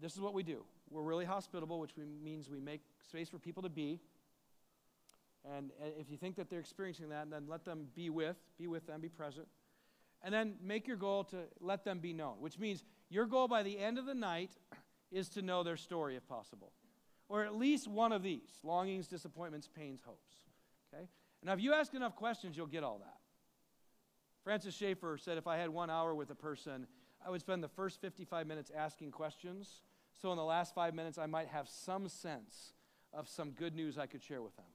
[0.00, 0.64] this is what we do.
[0.90, 3.98] we're really hospitable, which we, means we make space for people to be.
[5.56, 8.66] And uh, if you think that they're experiencing that, then let them be with, be
[8.66, 9.46] with them, be present.
[10.22, 13.62] And then make your goal to let them be known, which means your goal by
[13.62, 14.50] the end of the night
[15.12, 16.72] is to know their story if possible.
[17.28, 20.34] Or at least one of these longings, disappointments, pains, hopes.
[20.92, 21.06] Okay?
[21.42, 23.16] Now, if you ask enough questions, you'll get all that.
[24.44, 26.86] Francis Schaeffer said if I had one hour with a person,
[27.24, 29.82] I would spend the first 55 minutes asking questions.
[30.20, 32.72] So in the last five minutes, I might have some sense
[33.12, 34.66] of some good news I could share with them.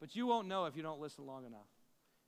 [0.00, 1.68] But you won't know if you don't listen long enough.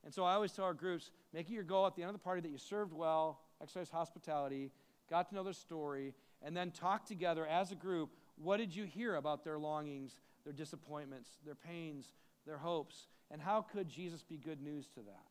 [0.05, 2.15] And so I always tell our groups make it your goal at the end of
[2.15, 4.71] the party that you served well, exercise hospitality,
[5.09, 8.11] got to know their story, and then talk together as a group.
[8.37, 12.13] What did you hear about their longings, their disappointments, their pains,
[12.47, 15.27] their hopes, and how could Jesus be good news to that?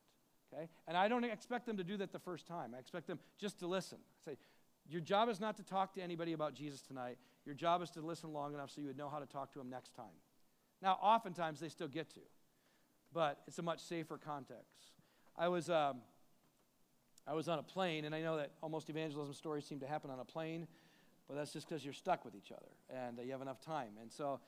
[0.53, 0.69] Okay?
[0.87, 2.73] And I don't expect them to do that the first time.
[2.75, 3.99] I expect them just to listen.
[4.25, 4.37] I say,
[4.89, 7.17] your job is not to talk to anybody about Jesus tonight.
[7.45, 9.59] Your job is to listen long enough so you would know how to talk to
[9.59, 10.05] him next time.
[10.81, 12.21] Now, oftentimes they still get to,
[13.13, 14.91] but it's a much safer context.
[15.37, 16.01] I was, um,
[17.27, 20.09] I was on a plane, and I know that almost evangelism stories seem to happen
[20.09, 20.67] on a plane,
[21.31, 23.91] but that's just because you're stuck with each other and uh, you have enough time.
[24.01, 24.41] And so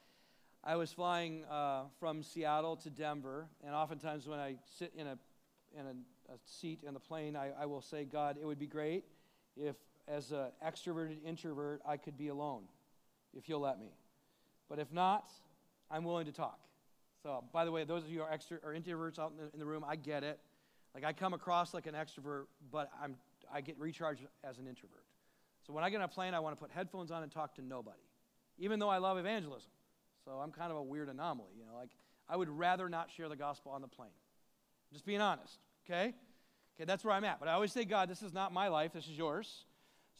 [0.66, 5.18] I was flying uh, from Seattle to Denver, and oftentimes when I sit in a
[5.80, 8.68] in a, a seat in the plane, I, I will say, God, it would be
[8.68, 9.06] great
[9.56, 9.76] if,
[10.10, 12.64] as an extroverted introvert, I could be alone,
[13.36, 13.94] if you'll let me.
[14.70, 15.32] But if not,
[15.90, 16.60] I'm willing to talk.
[17.24, 19.54] So, by the way, those of you who are, extra, or introverts out in the,
[19.54, 20.40] in the room, I get it.
[20.94, 23.16] Like, I come across like an extrovert, but I'm,
[23.52, 25.06] I get recharged as an introvert.
[25.66, 27.56] So, when I get on a plane, I want to put headphones on and talk
[27.56, 28.02] to nobody,
[28.58, 29.72] even though I love evangelism.
[30.26, 31.52] So, I'm kind of a weird anomaly.
[31.58, 31.92] You know, like,
[32.30, 34.10] I would rather not share the gospel on the plane.
[34.92, 36.14] Just being honest, okay?
[36.76, 37.40] Okay, that's where I'm at.
[37.40, 39.66] But I always say, God, this is not my life, this is yours.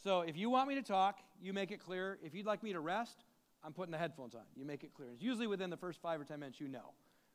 [0.02, 2.18] So if you want me to talk, you make it clear.
[2.22, 3.24] If you'd like me to rest,
[3.64, 4.42] I'm putting the headphones on.
[4.56, 5.08] You make it clear.
[5.12, 6.92] It's usually within the first five or ten minutes you know,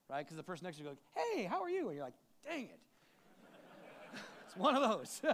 [0.10, 0.24] right?
[0.24, 1.88] Because the person next to you goes, hey, how are you?
[1.88, 2.14] And you're like,
[2.46, 2.80] dang it.
[4.46, 5.22] it's one of those.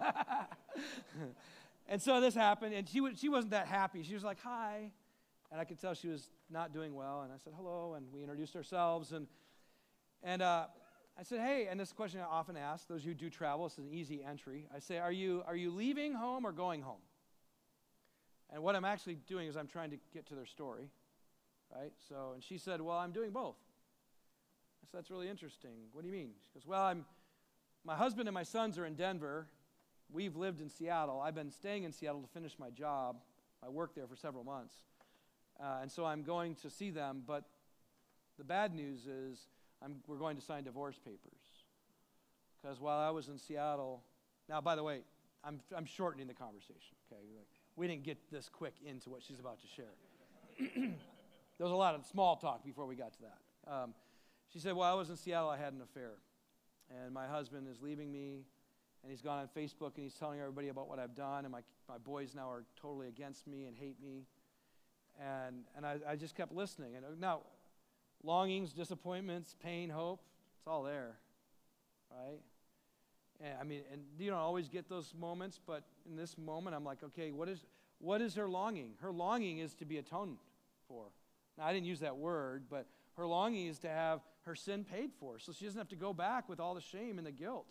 [1.87, 4.03] and so this happened, and she, she wasn't that happy.
[4.03, 4.91] She was like, hi.
[5.51, 7.21] And I could tell she was not doing well.
[7.21, 7.93] And I said, hello.
[7.93, 9.11] And we introduced ourselves.
[9.11, 9.27] And,
[10.23, 10.65] and uh,
[11.17, 13.87] I said, hey, and this question I often ask those who do travel, it's an
[13.89, 14.67] easy entry.
[14.75, 17.01] I say, are you, are you leaving home or going home?
[18.51, 20.89] And what I'm actually doing is I'm trying to get to their story,
[21.73, 21.93] right?
[22.09, 23.55] So, and she said, well, I'm doing both.
[24.83, 25.71] I said, that's really interesting.
[25.93, 26.31] What do you mean?
[26.43, 27.05] She goes, well, I'm,
[27.83, 29.47] my husband and my sons are in Denver.
[30.11, 31.19] We've lived in Seattle.
[31.19, 33.17] I've been staying in Seattle to finish my job.
[33.63, 34.75] I worked there for several months.
[35.59, 37.45] Uh, and so I'm going to see them, but
[38.37, 39.47] the bad news is
[39.81, 41.39] I'm, we're going to sign divorce papers.
[42.61, 44.03] Because while I was in Seattle,
[44.49, 45.01] now, by the way,
[45.43, 47.21] I'm, I'm shortening the conversation, okay?
[47.37, 49.93] Like, we didn't get this quick into what she's about to share.
[50.59, 53.71] there was a lot of small talk before we got to that.
[53.71, 53.93] Um,
[54.51, 56.11] she said, While I was in Seattle, I had an affair.
[57.03, 58.45] And my husband is leaving me,
[59.05, 61.61] and he's gone on Facebook and he's telling everybody about what I've done, and my,
[61.87, 64.23] my boys now are totally against me and hate me.
[65.21, 66.95] And, and I, I just kept listening.
[66.95, 67.41] And uh, now,
[68.23, 70.21] longings, disappointments, pain, hope,
[70.57, 71.17] it's all there,
[72.09, 72.39] right?
[73.39, 76.83] And, I mean, and you don't always get those moments, but in this moment, I'm
[76.83, 77.63] like, okay, what is,
[77.99, 78.93] what is her longing?
[79.01, 80.37] Her longing is to be atoned
[80.87, 81.05] for.
[81.59, 82.87] Now, I didn't use that word, but
[83.17, 86.11] her longing is to have her sin paid for, so she doesn't have to go
[86.11, 87.67] back with all the shame and the guilt.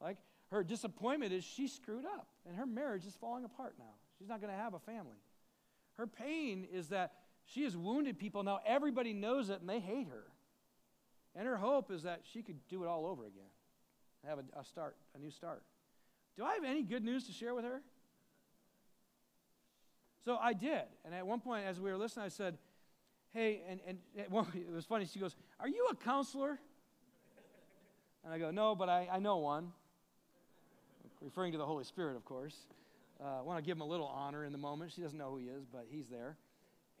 [0.00, 0.16] Like,
[0.50, 3.94] her disappointment is she screwed up, and her marriage is falling apart now.
[4.18, 5.16] She's not going to have a family.
[5.96, 7.12] Her pain is that
[7.44, 8.42] she has wounded people.
[8.42, 10.24] Now everybody knows it and they hate her.
[11.34, 13.42] And her hope is that she could do it all over again,
[14.26, 15.62] have a, a start, a new start.
[16.36, 17.82] Do I have any good news to share with her?
[20.24, 20.82] So I did.
[21.04, 22.58] And at one point, as we were listening, I said,
[23.32, 25.06] Hey, and, and it was funny.
[25.06, 26.58] She goes, Are you a counselor?
[28.24, 29.72] And I go, No, but I, I know one.
[31.20, 32.56] Referring to the Holy Spirit, of course.
[33.22, 34.92] Uh, I want to give him a little honor in the moment.
[34.94, 36.36] She doesn't know who he is, but he's there.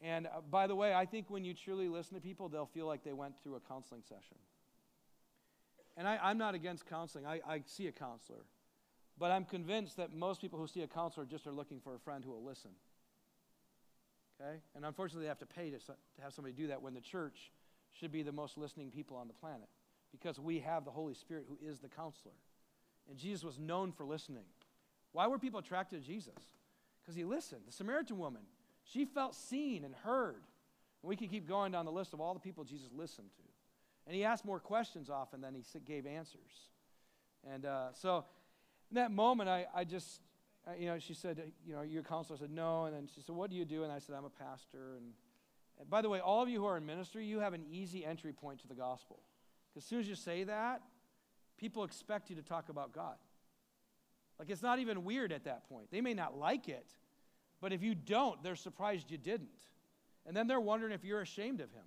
[0.02, 2.86] And uh, by the way, I think when you truly listen to people, they'll feel
[2.86, 4.36] like they went through a counseling session.
[5.96, 8.44] And I, am not against counseling, I, I see a counselor.
[9.18, 11.98] But I'm convinced that most people who see a counselor just are looking for a
[11.98, 12.70] friend who will listen.
[14.40, 14.60] Okay?
[14.74, 17.50] And unfortunately, they have to pay to, to have somebody do that when the church
[17.98, 19.68] should be the most listening people on the planet
[20.10, 22.34] because we have the Holy Spirit who is the counselor.
[23.10, 24.44] And Jesus was known for listening.
[25.12, 26.38] Why were people attracted to Jesus?
[27.02, 27.62] Because he listened.
[27.66, 28.42] The Samaritan woman,
[28.84, 30.42] she felt seen and heard.
[31.02, 33.42] And we could keep going down the list of all the people Jesus listened to.
[34.06, 36.68] And he asked more questions often than he gave answers.
[37.52, 38.24] And uh, so
[38.90, 40.20] in that moment, I, I just,
[40.66, 42.38] uh, you know, she said, you know, you're counselor.
[42.38, 42.84] Said, no.
[42.84, 43.82] And then she said, what do you do?
[43.82, 44.94] And I said, I'm a pastor.
[44.96, 45.12] And,
[45.80, 48.04] and by the way, all of you who are in ministry, you have an easy
[48.04, 49.18] entry point to the gospel.
[49.68, 50.82] Because as soon as you say that,
[51.60, 53.16] people expect you to talk about God.
[54.38, 55.90] Like it's not even weird at that point.
[55.90, 56.86] They may not like it,
[57.60, 59.48] but if you don't, they're surprised you didn't.
[60.26, 61.84] And then they're wondering if you're ashamed of him.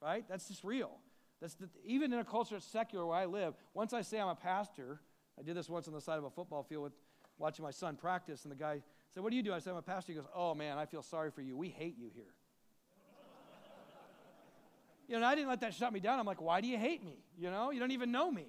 [0.00, 0.24] Right?
[0.28, 0.98] That's just real.
[1.40, 4.28] That's the, even in a culture that's secular where I live, once I say I'm
[4.28, 5.00] a pastor,
[5.38, 6.92] I did this once on the side of a football field with
[7.38, 8.80] watching my son practice, and the guy
[9.12, 9.52] said, What do you do?
[9.52, 10.12] I said, I'm a pastor.
[10.12, 11.56] He goes, Oh man, I feel sorry for you.
[11.56, 12.32] We hate you here.
[15.08, 16.18] you know, I didn't let that shut me down.
[16.18, 17.18] I'm like, Why do you hate me?
[17.38, 18.46] You know, you don't even know me.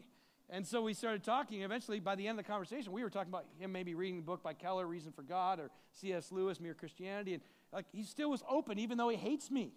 [0.54, 1.64] And so we started talking.
[1.64, 4.22] Eventually, by the end of the conversation, we were talking about him maybe reading the
[4.22, 6.32] book by Keller, Reason for God, or C.S.
[6.32, 7.34] Lewis, Mere Christianity.
[7.34, 9.74] And like he still was open, even though he hates me,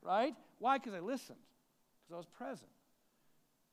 [0.00, 0.36] right?
[0.60, 0.78] Why?
[0.78, 1.40] Because I listened,
[2.04, 2.70] because I was present.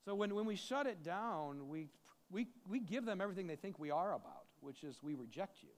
[0.04, 1.90] So when, when we shut it down, we,
[2.32, 5.70] we, we give them everything they think we are about, which is we reject you.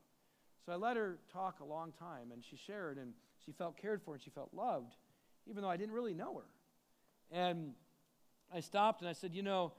[0.65, 3.11] So I let her talk a long time, and she shared, and
[3.45, 4.95] she felt cared for, and she felt loved,
[5.45, 7.37] even though I didn't really know her.
[7.37, 7.73] And
[8.53, 9.73] I stopped and I said, You know,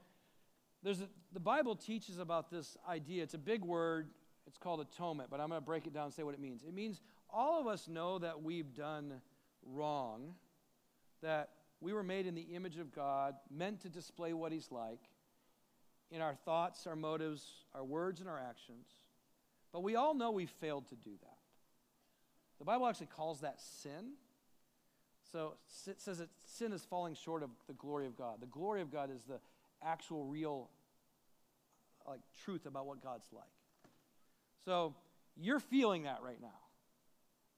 [0.83, 3.23] there's a, the Bible teaches about this idea.
[3.23, 4.09] It's a big word.
[4.47, 6.63] It's called atonement, but I'm going to break it down and say what it means.
[6.63, 9.21] It means all of us know that we've done
[9.65, 10.33] wrong,
[11.21, 14.99] that we were made in the image of God, meant to display what He's like
[16.11, 18.87] in our thoughts, our motives, our words, and our actions.
[19.71, 21.37] But we all know we failed to do that.
[22.59, 24.13] The Bible actually calls that sin.
[25.31, 25.53] So
[25.87, 28.41] it says that sin is falling short of the glory of God.
[28.41, 29.39] The glory of God is the
[29.83, 30.69] actual, real,
[32.07, 33.43] like truth about what God's like.
[34.65, 34.95] So
[35.35, 36.47] you're feeling that right now.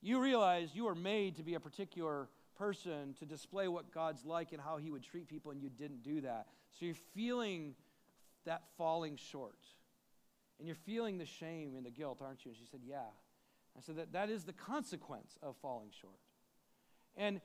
[0.00, 4.52] You realize you were made to be a particular person to display what God's like
[4.52, 6.46] and how He would treat people, and you didn't do that.
[6.78, 7.74] So you're feeling
[8.44, 9.58] that falling short.
[10.58, 12.50] And you're feeling the shame and the guilt, aren't you?
[12.50, 13.08] And she said, Yeah.
[13.76, 16.20] I said, That, that is the consequence of falling short.
[17.16, 17.40] And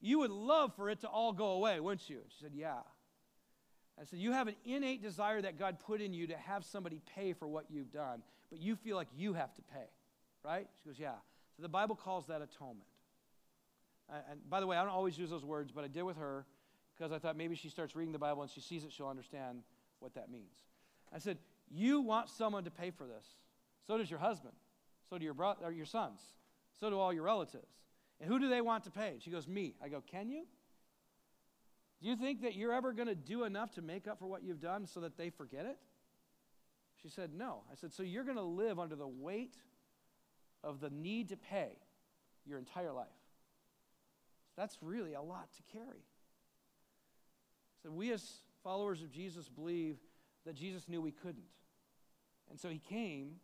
[0.00, 2.20] you would love for it to all go away, wouldn't you?
[2.28, 2.80] She said, Yeah.
[4.00, 7.00] I said, You have an innate desire that God put in you to have somebody
[7.14, 9.86] pay for what you've done, but you feel like you have to pay,
[10.44, 10.66] right?
[10.82, 11.14] She goes, Yeah.
[11.56, 12.86] So the Bible calls that atonement.
[14.30, 16.44] And by the way, I don't always use those words, but I did with her
[16.96, 19.62] because I thought maybe she starts reading the Bible and she sees it, she'll understand
[20.00, 20.56] what that means.
[21.12, 21.38] I said,
[21.70, 23.26] You want someone to pay for this.
[23.86, 24.54] So does your husband.
[25.08, 26.20] So do your, bro- your sons.
[26.78, 27.70] So do all your relatives.
[28.20, 29.14] And who do they want to pay?
[29.20, 29.74] She goes, Me.
[29.82, 30.46] I go, Can you?
[32.02, 34.42] Do you think that you're ever going to do enough to make up for what
[34.42, 35.76] you've done so that they forget it?
[37.02, 37.62] She said, No.
[37.70, 39.56] I said, So you're going to live under the weight
[40.62, 41.72] of the need to pay
[42.46, 43.06] your entire life.
[44.56, 46.04] That's really a lot to carry.
[47.82, 49.96] So we as followers of Jesus believe
[50.44, 51.44] that Jesus knew we couldn't.
[52.50, 53.36] And so he came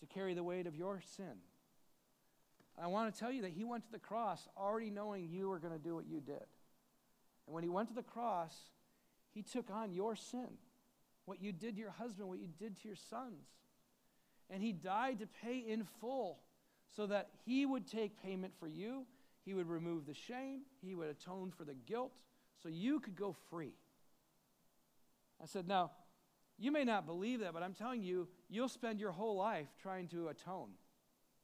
[0.00, 1.38] to carry the weight of your sin.
[2.80, 5.58] I want to tell you that he went to the cross already knowing you were
[5.58, 6.44] going to do what you did.
[7.48, 8.54] And when he went to the cross,
[9.34, 10.48] he took on your sin,
[11.24, 13.48] what you did to your husband, what you did to your sons.
[14.48, 16.38] And he died to pay in full
[16.94, 19.04] so that he would take payment for you
[19.48, 22.12] he would remove the shame, He would atone for the guilt,
[22.62, 23.72] so you could go free.
[25.42, 25.92] I said, Now,
[26.58, 30.08] you may not believe that, but I'm telling you, you'll spend your whole life trying
[30.08, 30.72] to atone,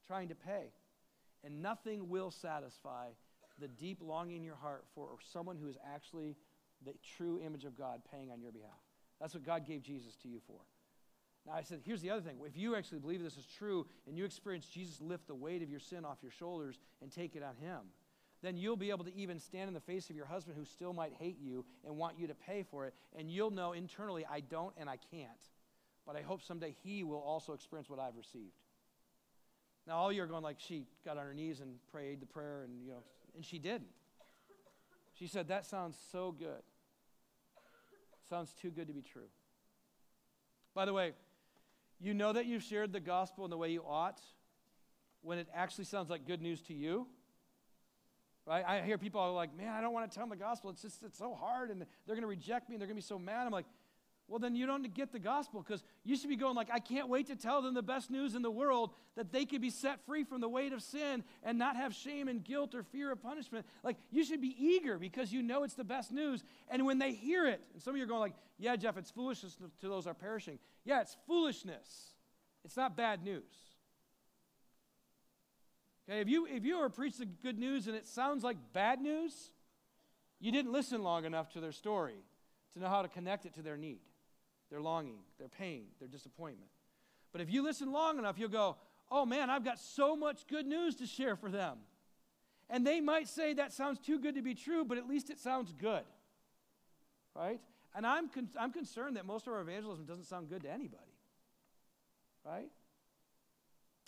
[0.05, 0.67] trying to pay,
[1.43, 3.07] and nothing will satisfy
[3.59, 6.35] the deep longing in your heart for someone who is actually
[6.85, 8.71] the true image of God paying on your behalf.
[9.19, 10.59] That's what God gave Jesus to you for.
[11.45, 12.37] Now, I said, here's the other thing.
[12.45, 15.69] If you actually believe this is true and you experience Jesus lift the weight of
[15.69, 17.81] your sin off your shoulders and take it on Him,
[18.41, 20.91] then you'll be able to even stand in the face of your husband who still
[20.91, 22.93] might hate you and want you to pay for it.
[23.17, 25.29] And you'll know internally, I don't and I can't.
[26.05, 28.53] But I hope someday he will also experience what I've received.
[29.87, 32.83] Now, all you're going like, she got on her knees and prayed the prayer, and,
[32.83, 33.03] you know,
[33.35, 33.89] and she didn't.
[35.13, 36.63] She said, That sounds so good.
[38.29, 39.29] Sounds too good to be true.
[40.73, 41.13] By the way,
[41.99, 44.19] you know that you've shared the gospel in the way you ought
[45.21, 47.07] when it actually sounds like good news to you.
[48.45, 48.63] Right?
[48.67, 50.69] I hear people are like, man, I don't want to tell them the gospel.
[50.69, 53.01] It's just it's so hard and they're going to reject me and they're going to
[53.01, 53.45] be so mad.
[53.45, 53.65] I'm like,
[54.27, 57.07] well, then you don't get the gospel because you should be going like, I can't
[57.07, 60.03] wait to tell them the best news in the world that they could be set
[60.05, 63.21] free from the weight of sin and not have shame and guilt or fear of
[63.21, 63.67] punishment.
[63.83, 66.43] Like, you should be eager because you know it's the best news.
[66.69, 69.11] And when they hear it, and some of you are going like, yeah, Jeff, it's
[69.11, 70.57] foolishness to those are perishing.
[70.85, 72.13] Yeah, it's foolishness.
[72.63, 73.43] It's not bad news.
[76.09, 79.01] Okay, if you if you are preached the good news and it sounds like bad
[79.01, 79.51] news,
[80.39, 82.23] you didn't listen long enough to their story
[82.73, 83.99] to know how to connect it to their need,
[84.69, 86.69] their longing, their pain, their disappointment.
[87.31, 88.77] But if you listen long enough, you'll go,
[89.11, 91.77] oh man, I've got so much good news to share for them.
[92.69, 95.39] And they might say that sounds too good to be true, but at least it
[95.39, 96.03] sounds good.
[97.35, 97.59] Right?
[97.93, 101.03] And I'm, con- I'm concerned that most of our evangelism doesn't sound good to anybody.
[102.45, 102.69] Right?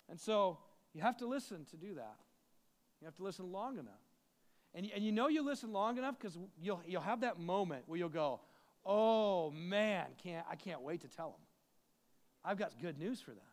[0.08, 0.58] And so
[0.92, 2.16] you have to listen to do that.
[3.00, 3.94] You have to listen long enough.
[4.74, 7.98] And, and you know you listen long enough because you'll, you'll have that moment where
[7.98, 8.40] you'll go,
[8.88, 11.40] oh man, can't, I can't wait to tell them.
[12.44, 13.44] I've got good news for them.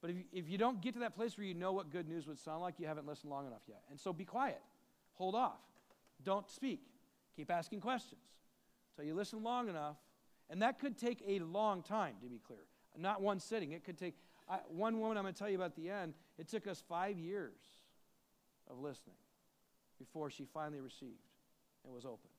[0.00, 2.08] But if you, if you don't get to that place where you know what good
[2.08, 3.82] news would sound like, you haven't listened long enough yet.
[3.88, 4.60] And so be quiet.
[5.14, 5.60] Hold off.
[6.24, 6.80] Don't speak.
[7.36, 8.20] Keep asking questions.
[8.96, 9.96] So you listen long enough.
[10.50, 12.66] And that could take a long time, to be clear.
[12.98, 13.72] Not one sitting.
[13.72, 14.14] It could take,
[14.48, 17.16] I, one woman I'm going to tell you about the end, it took us five
[17.16, 17.54] years
[18.68, 19.16] of listening
[19.98, 21.22] before she finally received
[21.84, 22.31] and was open.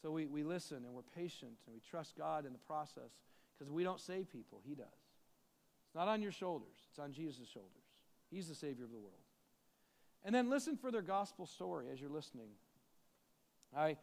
[0.00, 3.10] So we, we listen and we're patient and we trust God in the process
[3.56, 4.86] because we don't save people, He does.
[5.86, 7.72] It's not on your shoulders, it's on Jesus' shoulders.
[8.30, 9.14] He's the Savior of the world.
[10.24, 12.48] And then listen for their gospel story as you're listening.
[13.76, 13.96] I,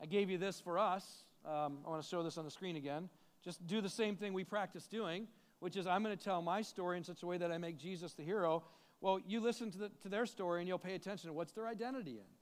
[0.00, 1.04] I gave you this for us.
[1.44, 3.08] Um, I want to show this on the screen again.
[3.44, 5.28] Just do the same thing we practice doing,
[5.60, 7.78] which is I'm going to tell my story in such a way that I make
[7.78, 8.64] Jesus the hero.
[9.00, 11.68] Well, you listen to, the, to their story and you'll pay attention to what's their
[11.68, 12.35] identity in.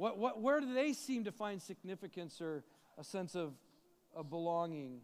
[0.00, 2.64] What, what, where do they seem to find significance or
[2.96, 3.52] a sense of,
[4.16, 5.02] of belonging?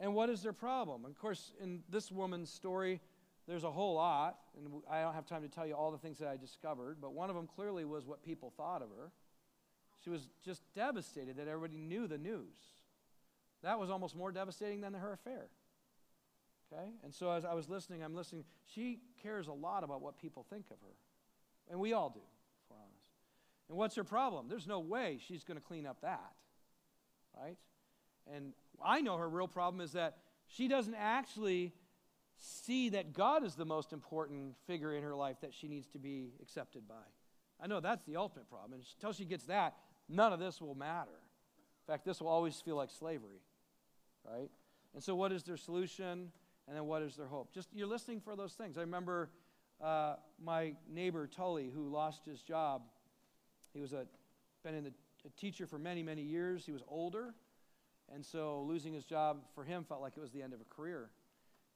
[0.00, 1.04] And what is their problem?
[1.04, 3.02] Of course, in this woman's story,
[3.46, 6.20] there's a whole lot, and I don't have time to tell you all the things
[6.20, 9.12] that I discovered, but one of them clearly was what people thought of her.
[10.02, 12.56] She was just devastated that everybody knew the news.
[13.62, 15.48] That was almost more devastating than her affair.
[16.72, 16.88] Okay?
[17.04, 18.44] And so as I was listening, I'm listening.
[18.74, 20.94] She cares a lot about what people think of her.
[21.70, 22.20] And we all do.
[23.70, 24.48] And what's her problem?
[24.48, 26.32] There's no way she's going to clean up that.
[27.40, 27.56] Right?
[28.34, 28.52] And
[28.84, 30.16] I know her real problem is that
[30.48, 31.72] she doesn't actually
[32.36, 36.00] see that God is the most important figure in her life that she needs to
[36.00, 36.94] be accepted by.
[37.62, 38.72] I know that's the ultimate problem.
[38.72, 39.76] And until she gets that,
[40.08, 41.10] none of this will matter.
[41.10, 43.40] In fact, this will always feel like slavery,
[44.28, 44.50] right?
[44.94, 46.32] And so, what is their solution?
[46.66, 47.52] And then, what is their hope?
[47.52, 48.78] Just you're listening for those things.
[48.78, 49.30] I remember
[49.80, 52.82] uh, my neighbor Tully, who lost his job.
[53.72, 54.06] He was a
[54.62, 54.92] been in the,
[55.24, 56.66] a teacher for many, many years.
[56.66, 57.34] He was older,
[58.14, 60.74] and so losing his job for him felt like it was the end of a
[60.74, 61.10] career.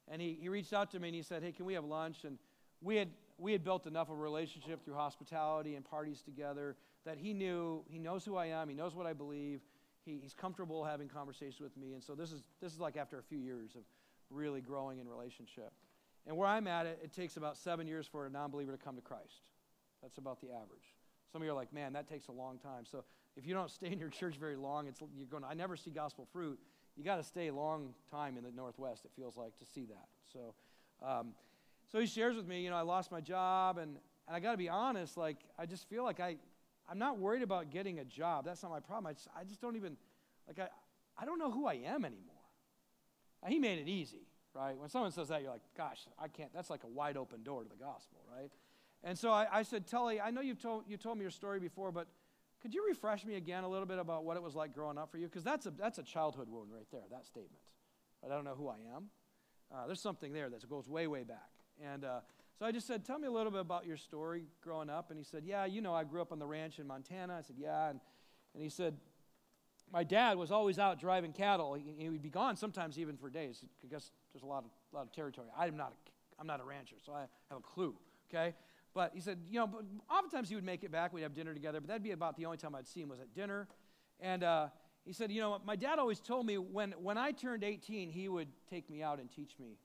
[0.09, 2.25] And he, he reached out to me and he said, Hey, can we have lunch?
[2.25, 2.39] And
[2.83, 6.77] we had, we had built enough of a relationship through hospitality and parties together
[7.07, 9.61] that he knew, he knows who I am, he knows what I believe,
[10.05, 11.95] he, he's comfortable having conversations with me.
[11.95, 13.83] And so this is, this is like after a few years of
[14.31, 15.73] really growing in relationship.
[16.27, 18.79] And where I'm at, it, it takes about seven years for a non believer to
[18.79, 19.43] come to Christ.
[20.03, 20.94] That's about the average.
[21.35, 22.85] Some of you are like, man, that takes a long time.
[22.89, 23.03] So
[23.37, 25.43] if you don't stay in your church very long, it's, you're going.
[25.43, 26.61] I never see gospel fruit.
[26.97, 29.05] You got to stay a long time in the Northwest.
[29.05, 30.07] It feels like to see that.
[30.33, 30.55] So,
[31.05, 31.33] um,
[31.91, 32.63] so he shares with me.
[32.63, 33.97] You know, I lost my job, and
[34.29, 35.17] and I got to be honest.
[35.17, 36.37] Like, I just feel like I,
[36.89, 38.45] I'm not worried about getting a job.
[38.45, 39.09] That's not my problem.
[39.09, 39.97] I just, I just don't even,
[40.47, 40.69] like, I,
[41.21, 42.45] I don't know who I am anymore.
[43.43, 44.79] Now, he made it easy, right?
[44.79, 46.55] When someone says that, you're like, gosh, I can't.
[46.55, 48.53] That's like a wide open door to the gospel, right?
[49.05, 51.61] And so I, I said, Tully, I know you've told, you told me your story
[51.61, 52.09] before, but
[52.63, 55.11] could you refresh me again a little bit about what it was like growing up
[55.11, 55.27] for you?
[55.27, 57.61] Because that's a, that's a childhood wound right there, that statement.
[58.25, 59.11] I don't know who I am.
[59.73, 61.51] Uh, there's something there that goes way, way back.
[61.85, 62.21] And uh,
[62.59, 65.11] so I just said, Tell me a little bit about your story growing up.
[65.11, 67.37] And he said, Yeah, you know, I grew up on the ranch in Montana.
[67.39, 67.91] I said, Yeah.
[67.91, 68.01] And,
[68.55, 68.97] and he said,
[69.93, 71.75] My dad was always out driving cattle.
[71.75, 75.03] He, he would be gone sometimes even for days because there's a lot of, lot
[75.03, 75.49] of territory.
[75.59, 77.95] I'm not, a, I'm not a rancher, so I have a clue,
[78.33, 78.55] okay?
[78.95, 81.13] But he said, you know, but oftentimes he would make it back.
[81.13, 83.19] We'd have dinner together, but that'd be about the only time I'd see him was
[83.19, 83.67] at dinner.
[84.21, 84.69] And uh,
[85.05, 88.29] he said, you know, my dad always told me when, when I turned 18, he
[88.29, 89.79] would take me out and teach me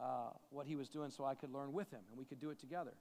[0.00, 2.50] uh, what he was doing so I could learn with him and we could do
[2.50, 2.94] it together.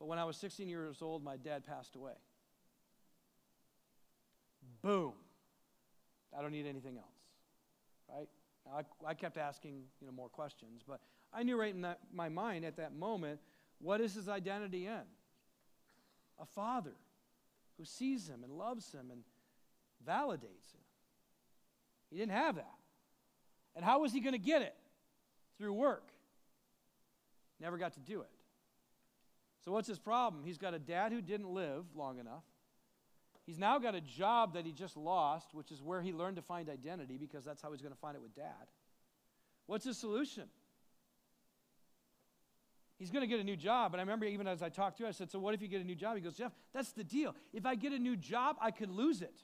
[0.00, 2.12] But when I was 16 years old, my dad passed away.
[4.82, 5.12] Boom.
[6.36, 7.14] I don't need anything else,
[8.12, 8.28] right?
[8.66, 11.00] Now, I, I kept asking, you know, more questions, but
[11.32, 13.38] I knew right in that, my mind at that moment–
[13.78, 15.02] what is his identity in?
[16.38, 16.94] A father
[17.78, 19.22] who sees him and loves him and
[20.06, 20.84] validates him.
[22.10, 22.74] He didn't have that.
[23.74, 24.74] And how was he going to get it?
[25.58, 26.08] Through work.
[27.60, 28.30] Never got to do it.
[29.64, 30.44] So, what's his problem?
[30.44, 32.44] He's got a dad who didn't live long enough.
[33.46, 36.42] He's now got a job that he just lost, which is where he learned to
[36.42, 38.66] find identity because that's how he's going to find it with dad.
[39.66, 40.44] What's his solution?
[42.98, 43.92] He's going to get a new job.
[43.92, 45.68] And I remember even as I talked to him, I said, So what if you
[45.68, 46.16] get a new job?
[46.16, 47.34] He goes, Jeff, that's the deal.
[47.52, 49.42] If I get a new job, I could lose it.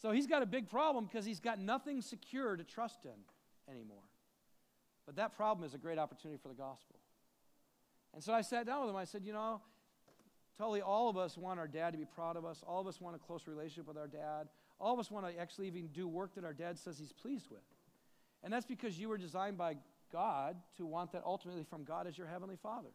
[0.00, 4.02] So he's got a big problem because he's got nothing secure to trust in anymore.
[5.06, 6.96] But that problem is a great opportunity for the gospel.
[8.14, 8.96] And so I sat down with him.
[8.96, 9.62] I said, You know,
[10.58, 12.62] Tully, all of us want our dad to be proud of us.
[12.66, 14.48] All of us want a close relationship with our dad.
[14.78, 17.48] All of us want to actually even do work that our dad says he's pleased
[17.50, 17.62] with.
[18.44, 19.76] And that's because you were designed by
[20.12, 22.90] God to want that ultimately from God as your heavenly father.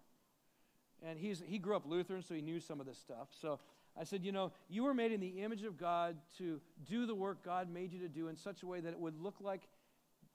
[1.03, 3.30] And he's, he grew up Lutheran, so he knew some of this stuff.
[3.39, 3.59] So
[3.99, 7.15] I said, You know, you were made in the image of God to do the
[7.15, 9.61] work God made you to do in such a way that it would look like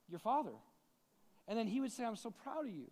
[0.08, 0.52] your father.
[1.48, 2.90] And then he would say, I'm so proud of you.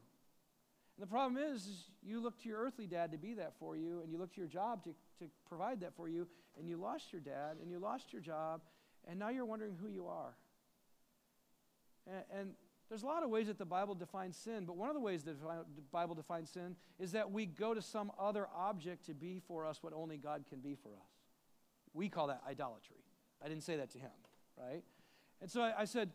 [0.97, 3.77] And the problem is, is, you look to your earthly dad to be that for
[3.77, 6.27] you, and you look to your job to, to provide that for you,
[6.59, 8.61] and you lost your dad, and you lost your job,
[9.09, 10.35] and now you're wondering who you are.
[12.07, 12.51] And, and
[12.91, 15.23] there's a lot of ways that the Bible defines sin, but one of the ways
[15.23, 19.41] that the Bible defines sin is that we go to some other object to be
[19.47, 21.09] for us what only God can be for us.
[21.95, 23.05] We call that idolatry.
[23.43, 24.11] I didn't say that to him,
[24.59, 24.83] right?
[25.41, 26.11] And so I, I said,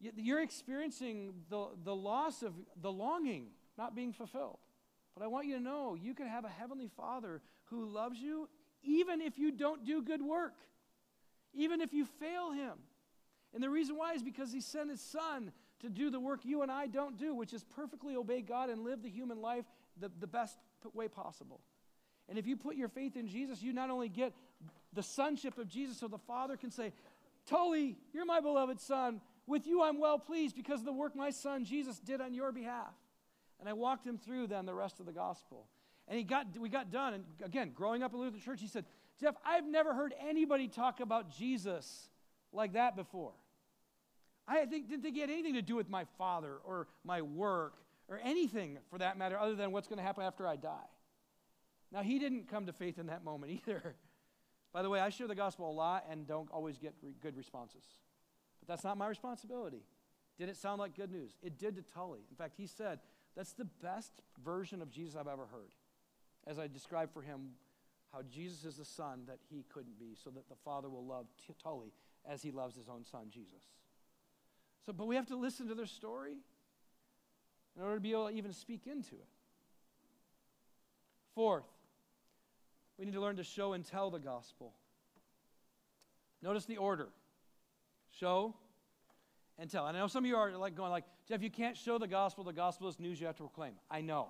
[0.00, 4.58] You're experiencing the, the loss of the longing not being fulfilled.
[5.14, 8.48] But I want you to know you can have a heavenly Father who loves you
[8.82, 10.54] even if you don't do good work,
[11.52, 12.72] even if you fail him.
[13.52, 15.52] And the reason why is because he sent his son
[15.84, 18.82] to do the work you and I don't do, which is perfectly obey God and
[18.84, 19.64] live the human life
[20.00, 20.58] the, the best
[20.92, 21.60] way possible.
[22.28, 24.32] And if you put your faith in Jesus, you not only get
[24.92, 26.92] the sonship of Jesus, so the Father can say,
[27.46, 29.20] Tully, you're my beloved son.
[29.46, 32.50] With you I'm well pleased because of the work my son Jesus did on your
[32.50, 32.94] behalf.
[33.60, 35.66] And I walked him through then the rest of the gospel.
[36.08, 37.14] And he got, we got done.
[37.14, 38.84] And again, growing up in Lutheran Church, he said,
[39.20, 42.08] Jeff, I've never heard anybody talk about Jesus
[42.52, 43.32] like that before.
[44.46, 47.74] I think, didn't think he had anything to do with my father or my work
[48.08, 50.88] or anything for that matter other than what's going to happen after I die.
[51.90, 53.94] Now, he didn't come to faith in that moment either.
[54.72, 57.36] By the way, I share the gospel a lot and don't always get re- good
[57.36, 57.84] responses.
[58.60, 59.82] But that's not my responsibility.
[60.36, 61.36] Did it sound like good news?
[61.42, 62.20] It did to Tully.
[62.28, 62.98] In fact, he said,
[63.36, 65.70] That's the best version of Jesus I've ever heard.
[66.46, 67.52] As I described for him
[68.12, 71.26] how Jesus is the son that he couldn't be, so that the Father will love
[71.62, 71.92] Tully
[72.28, 73.62] as he loves his own son, Jesus.
[74.86, 76.36] So, but we have to listen to their story
[77.76, 79.28] in order to be able to even speak into it.
[81.34, 81.64] Fourth,
[82.98, 84.74] we need to learn to show and tell the gospel.
[86.42, 87.08] Notice the order
[88.12, 88.54] show
[89.58, 89.86] and tell.
[89.86, 92.06] And I know some of you are like going like, Jeff, you can't show the
[92.06, 92.44] gospel.
[92.44, 93.72] The gospel is news you have to proclaim.
[93.90, 94.28] I know.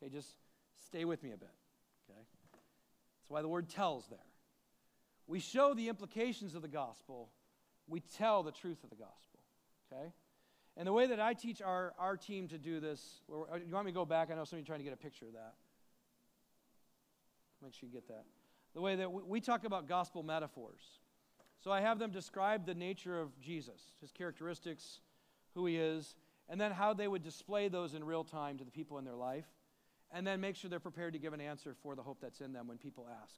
[0.00, 0.28] Okay, just
[0.86, 1.50] stay with me a bit.
[2.08, 2.20] Okay?
[2.52, 4.18] That's why the word tells there.
[5.26, 7.28] We show the implications of the gospel.
[7.88, 9.27] We tell the truth of the gospel
[9.92, 10.12] okay?
[10.76, 13.86] And the way that I teach our, our team to do this, uh, you want
[13.86, 14.30] me to go back?
[14.30, 15.54] I know some of you are trying to get a picture of that.
[17.62, 18.24] Make sure you get that.
[18.74, 20.80] The way that we, we talk about gospel metaphors.
[21.58, 25.00] So I have them describe the nature of Jesus, his characteristics,
[25.54, 26.14] who he is,
[26.48, 29.16] and then how they would display those in real time to the people in their
[29.16, 29.46] life,
[30.12, 32.52] and then make sure they're prepared to give an answer for the hope that's in
[32.52, 33.34] them when people ask.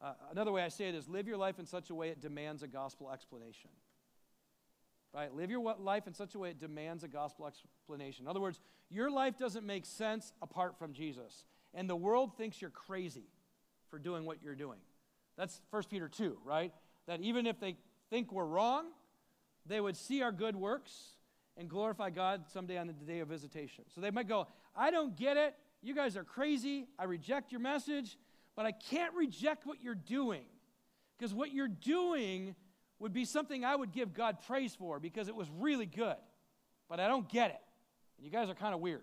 [0.00, 2.20] Uh, another way I say it is live your life in such a way it
[2.20, 3.70] demands a gospel explanation.
[5.14, 5.34] Right?
[5.34, 8.26] Live your life in such a way it demands a gospel explanation.
[8.26, 11.44] In other words, your life doesn't make sense apart from Jesus.
[11.74, 13.26] And the world thinks you're crazy
[13.90, 14.78] for doing what you're doing.
[15.36, 16.72] That's 1 Peter 2, right?
[17.06, 17.76] That even if they
[18.10, 18.86] think we're wrong,
[19.66, 20.92] they would see our good works
[21.56, 23.84] and glorify God someday on the day of visitation.
[23.94, 24.46] So they might go,
[24.76, 25.54] I don't get it.
[25.82, 26.86] You guys are crazy.
[26.98, 28.16] I reject your message,
[28.56, 30.44] but I can't reject what you're doing.
[31.16, 32.54] Because what you're doing
[32.98, 36.16] would be something I would give God praise for because it was really good,
[36.88, 37.60] but I don't get it.
[38.16, 39.02] And you guys are kind of weird,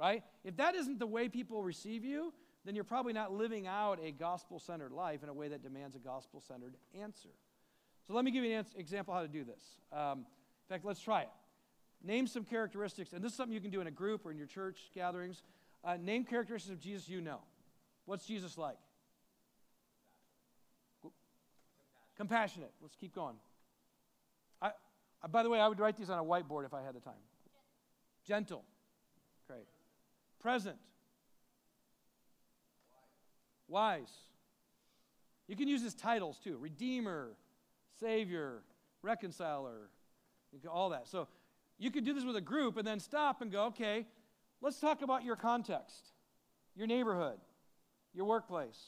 [0.00, 0.22] right?
[0.44, 2.32] If that isn't the way people receive you,
[2.64, 5.96] then you're probably not living out a gospel centered life in a way that demands
[5.96, 7.30] a gospel centered answer.
[8.06, 9.62] So let me give you an example how to do this.
[9.92, 11.28] Um, in fact, let's try it.
[12.02, 14.38] Name some characteristics, and this is something you can do in a group or in
[14.38, 15.42] your church gatherings.
[15.84, 17.40] Uh, name characteristics of Jesus you know.
[18.06, 18.76] What's Jesus like?
[22.18, 22.72] Compassionate.
[22.82, 23.36] Let's keep going.
[24.60, 24.72] I,
[25.30, 27.14] by the way, I would write these on a whiteboard if I had the time.
[28.26, 28.64] Gentle.
[29.46, 29.66] Great.
[30.40, 30.76] Present.
[33.68, 34.10] Wise.
[35.46, 37.36] You can use his titles too Redeemer,
[38.00, 38.62] Savior,
[39.02, 39.88] Reconciler,
[40.70, 41.08] all that.
[41.08, 41.28] So
[41.78, 44.06] you could do this with a group and then stop and go, okay,
[44.60, 46.10] let's talk about your context,
[46.74, 47.38] your neighborhood,
[48.12, 48.78] your workplace,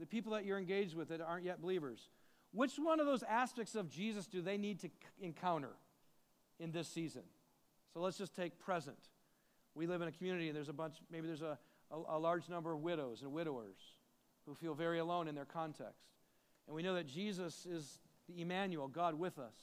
[0.00, 2.08] the people that you're engaged with that aren't yet believers.
[2.52, 4.90] Which one of those aspects of Jesus do they need to
[5.20, 5.70] encounter
[6.58, 7.22] in this season?
[7.92, 8.98] So let's just take present.
[9.74, 11.58] We live in a community and there's a bunch, maybe there's a,
[11.90, 13.76] a, a large number of widows and widowers
[14.46, 16.08] who feel very alone in their context.
[16.66, 19.54] And we know that Jesus is the Emmanuel, God with us.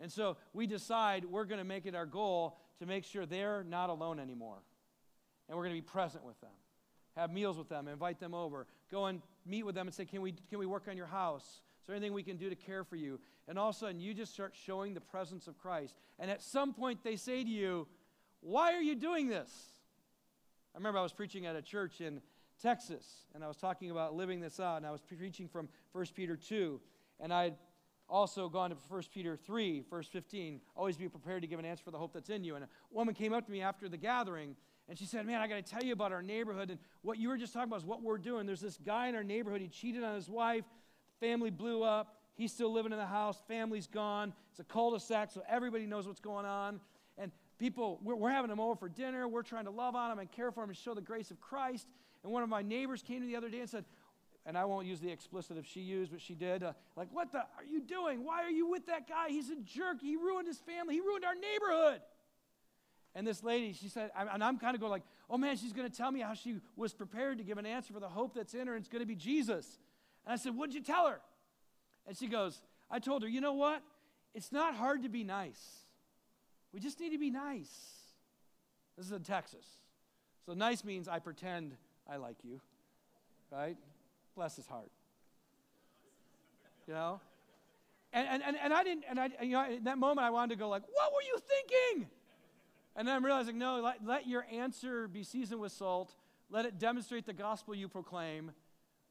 [0.00, 3.64] And so we decide we're going to make it our goal to make sure they're
[3.64, 4.58] not alone anymore.
[5.48, 6.50] And we're going to be present with them,
[7.16, 10.20] have meals with them, invite them over, go and meet with them and say, Can
[10.20, 11.60] we, can we work on your house?
[11.86, 13.20] Is there anything we can do to care for you?
[13.46, 15.94] And all of a sudden, you just start showing the presence of Christ.
[16.18, 17.86] And at some point, they say to you,
[18.40, 19.52] Why are you doing this?
[20.74, 22.20] I remember I was preaching at a church in
[22.60, 23.06] Texas,
[23.36, 26.34] and I was talking about living this out, and I was preaching from 1 Peter
[26.34, 26.80] 2,
[27.20, 27.54] and I'd
[28.08, 31.84] also gone to 1 Peter 3, verse 15, always be prepared to give an answer
[31.84, 32.56] for the hope that's in you.
[32.56, 34.56] And a woman came up to me after the gathering,
[34.88, 36.70] and she said, Man, I got to tell you about our neighborhood.
[36.70, 38.44] And what you were just talking about is what we're doing.
[38.44, 40.64] There's this guy in our neighborhood, he cheated on his wife,
[41.20, 44.32] family blew up, he's still living in the house, family's gone.
[44.50, 46.80] It's a cul de sac, so everybody knows what's going on.
[47.18, 50.18] And people, we're, we're having him over for dinner, we're trying to love on him
[50.18, 51.86] and care for him and show the grace of Christ.
[52.22, 53.84] And one of my neighbors came to the other day and said,
[54.46, 56.62] and I won't use the explicit if she used, but she did.
[56.62, 58.24] Uh, like, what the are you doing?
[58.24, 59.28] Why are you with that guy?
[59.28, 60.00] He's a jerk.
[60.00, 60.94] He ruined his family.
[60.94, 62.00] He ruined our neighborhood.
[63.16, 65.90] And this lady, she said, and I'm kind of going like, oh man, she's going
[65.90, 68.54] to tell me how she was prepared to give an answer for the hope that's
[68.54, 69.78] in her, and it's going to be Jesus.
[70.26, 71.20] And I said, what'd you tell her?
[72.06, 72.60] And she goes,
[72.90, 73.82] I told her, you know what?
[74.34, 75.84] It's not hard to be nice.
[76.72, 77.70] We just need to be nice.
[78.96, 79.64] This is in Texas.
[80.44, 81.74] So nice means I pretend
[82.08, 82.60] I like you,
[83.50, 83.76] right?
[84.34, 84.90] Bless his heart.
[86.86, 87.20] You know?
[88.12, 90.58] And, and, and, I didn't, and I, you know, in that moment I wanted to
[90.58, 92.08] go like, what were you thinking?
[92.94, 96.14] And then I'm realizing, no, let, let your answer be seasoned with salt.
[96.48, 98.52] Let it demonstrate the gospel you proclaim.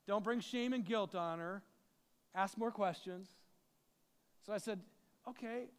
[0.07, 1.63] Don't bring shame and guilt on her.
[2.33, 3.29] Ask more questions.
[4.45, 4.79] So I said,
[5.27, 5.69] okay,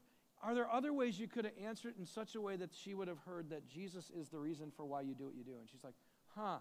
[0.42, 2.94] are there other ways you could have answered it in such a way that she
[2.94, 5.52] would have heard that Jesus is the reason for why you do what you do?
[5.60, 5.94] And she's like,
[6.34, 6.58] huh.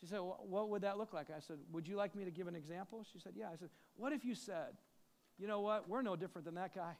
[0.00, 1.28] She said, well, What would that look like?
[1.30, 3.04] I said, Would you like me to give an example?
[3.12, 3.48] She said, Yeah.
[3.52, 4.76] I said, What if you said,
[5.38, 5.88] You know what?
[5.88, 6.92] We're no different than that guy.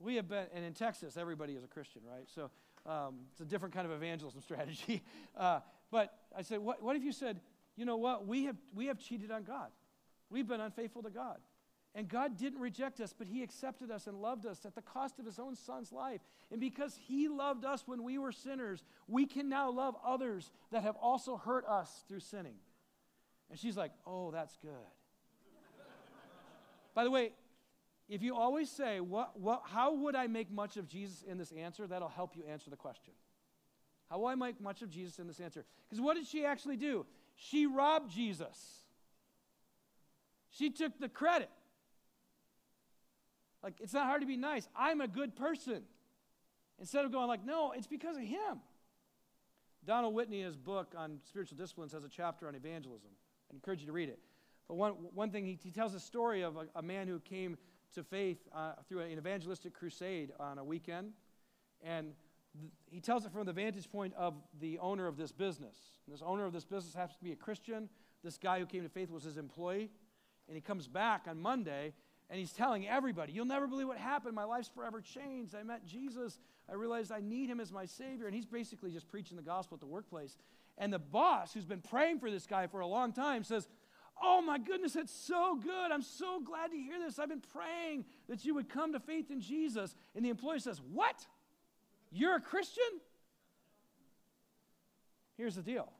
[0.00, 2.28] We have been, and in Texas, everybody is a Christian, right?
[2.34, 2.50] So
[2.84, 5.02] um, it's a different kind of evangelism strategy.
[5.36, 5.60] Uh,
[5.90, 7.40] but I said, what, what if you said,
[7.76, 8.26] You know what?
[8.26, 9.70] We have, we have cheated on God,
[10.30, 11.38] we've been unfaithful to God.
[11.96, 15.20] And God didn't reject us, but He accepted us and loved us at the cost
[15.20, 16.20] of His own Son's life.
[16.50, 20.82] And because He loved us when we were sinners, we can now love others that
[20.82, 22.56] have also hurt us through sinning.
[23.48, 24.72] And she's like, Oh, that's good.
[26.94, 27.30] By the way,
[28.08, 31.52] if you always say, what, what, How would I make much of Jesus in this
[31.52, 31.86] answer?
[31.86, 33.14] That'll help you answer the question.
[34.10, 35.64] How will I make much of Jesus in this answer?
[35.88, 37.06] Because what did she actually do?
[37.36, 38.84] She robbed Jesus,
[40.50, 41.50] she took the credit.
[43.62, 44.68] Like, it's not hard to be nice.
[44.76, 45.84] I'm a good person.
[46.78, 48.60] Instead of going like, no, it's because of him.
[49.86, 53.10] Donald Whitney, in his book on spiritual disciplines, has a chapter on evangelism.
[53.50, 54.18] I encourage you to read it.
[54.68, 57.56] But one, one thing, he, he tells a story of a, a man who came
[57.94, 61.12] to faith uh, through an evangelistic crusade on a weekend.
[61.82, 62.12] And
[62.90, 65.76] he tells it from the vantage point of the owner of this business.
[66.06, 67.88] And this owner of this business happens to be a Christian.
[68.22, 69.90] This guy who came to faith was his employee.
[70.46, 71.94] And he comes back on Monday
[72.30, 74.34] and he's telling everybody, You'll never believe what happened.
[74.34, 75.54] My life's forever changed.
[75.54, 76.38] I met Jesus.
[76.70, 78.26] I realized I need him as my Savior.
[78.26, 80.36] And he's basically just preaching the gospel at the workplace.
[80.78, 83.68] And the boss, who's been praying for this guy for a long time, says,
[84.22, 85.92] Oh my goodness, that's so good.
[85.92, 87.18] I'm so glad to hear this.
[87.18, 89.94] I've been praying that you would come to faith in Jesus.
[90.14, 91.26] And the employee says, What?
[92.14, 92.84] You're a Christian?
[95.36, 95.92] Here's the deal.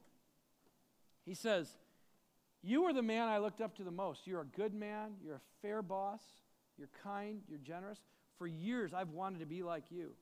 [1.26, 1.76] He says,
[2.62, 4.26] you are the man I looked up to the most.
[4.26, 5.14] You're a good man.
[5.22, 6.22] You're a fair boss.
[6.78, 7.40] You're kind.
[7.48, 7.98] You're generous.
[8.38, 10.12] For years, I've wanted to be like you.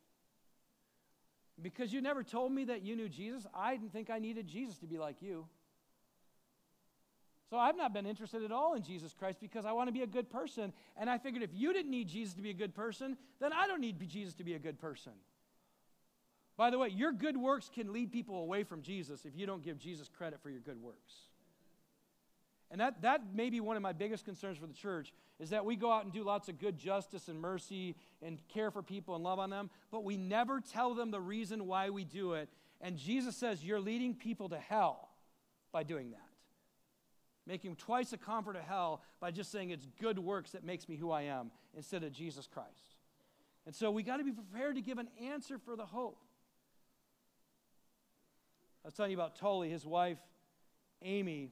[1.60, 4.78] Because you never told me that you knew Jesus, I didn't think I needed Jesus
[4.78, 5.46] to be like you.
[7.50, 10.02] So I've not been interested at all in Jesus Christ because I want to be
[10.02, 10.72] a good person.
[10.96, 13.66] And I figured if you didn't need Jesus to be a good person, then I
[13.66, 15.12] don't need Jesus to be a good person.
[16.62, 19.64] By the way, your good works can lead people away from Jesus if you don't
[19.64, 21.12] give Jesus credit for your good works.
[22.70, 25.64] And that, that may be one of my biggest concerns for the church is that
[25.64, 29.16] we go out and do lots of good justice and mercy and care for people
[29.16, 32.48] and love on them, but we never tell them the reason why we do it.
[32.80, 35.08] And Jesus says, You're leading people to hell
[35.72, 36.20] by doing that.
[37.44, 40.94] Making twice a comfort of hell by just saying it's good works that makes me
[40.94, 42.94] who I am instead of Jesus Christ.
[43.66, 46.22] And so we got to be prepared to give an answer for the hope.
[48.84, 50.18] I was telling you about Tully, his wife,
[51.02, 51.50] Amy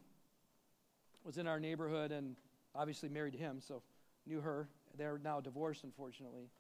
[1.23, 2.35] was in our neighborhood and
[2.75, 3.83] obviously married to him, so
[4.27, 4.69] knew her.
[4.99, 6.51] They're now divorced, unfortunately.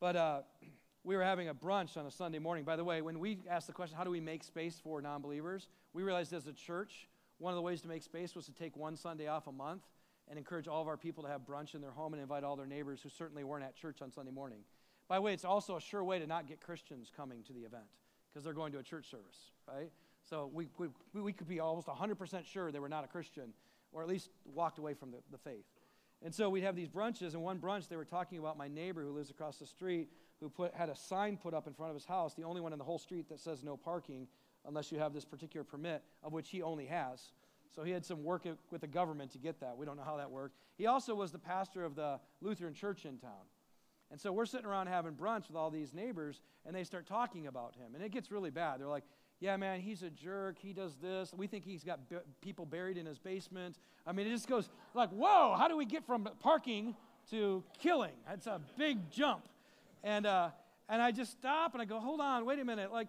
[0.00, 0.40] But uh,
[1.04, 2.64] we were having a brunch on a Sunday morning.
[2.64, 5.22] By the way, when we asked the question, how do we make space for non
[5.22, 5.68] believers?
[5.92, 7.08] We realized as a church,
[7.38, 9.82] one of the ways to make space was to take one Sunday off a month
[10.28, 12.56] and encourage all of our people to have brunch in their home and invite all
[12.56, 14.60] their neighbors who certainly weren't at church on Sunday morning.
[15.06, 17.60] By the way, it's also a sure way to not get Christians coming to the
[17.60, 17.86] event
[18.32, 19.90] because they're going to a church service, right?
[20.28, 20.88] So we, we,
[21.20, 23.52] we could be almost 100% sure they were not a Christian
[23.92, 25.64] or at least walked away from the, the faith.
[26.22, 29.02] And so we'd have these brunches, and one brunch they were talking about my neighbor
[29.02, 30.10] who lives across the street
[30.40, 32.72] who put, had a sign put up in front of his house, the only one
[32.72, 34.26] in the whole street that says no parking
[34.66, 37.32] unless you have this particular permit, of which he only has.
[37.74, 39.76] So he had some work with the government to get that.
[39.76, 40.56] We don't know how that worked.
[40.76, 43.46] He also was the pastor of the Lutheran church in town.
[44.10, 47.46] And so we're sitting around having brunch with all these neighbors, and they start talking
[47.46, 47.94] about him.
[47.94, 48.80] And it gets really bad.
[48.80, 49.04] They're like,
[49.38, 50.58] yeah, man, he's a jerk.
[50.58, 51.32] He does this.
[51.34, 53.78] We think he's got b- people buried in his basement.
[54.06, 56.94] I mean, it just goes like, whoa, how do we get from parking
[57.30, 58.12] to killing?
[58.28, 59.48] That's a big jump.
[60.02, 60.50] And, uh,
[60.88, 62.92] and I just stop and I go, hold on, wait a minute.
[62.92, 63.08] Like,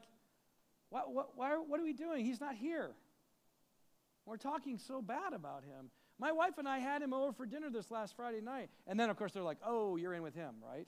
[0.90, 2.24] what, what, why, what are we doing?
[2.24, 2.92] He's not here.
[4.26, 5.90] We're talking so bad about him.
[6.22, 8.70] My wife and I had him over for dinner this last Friday night.
[8.86, 10.88] And then, of course, they're like, oh, you're in with him, right?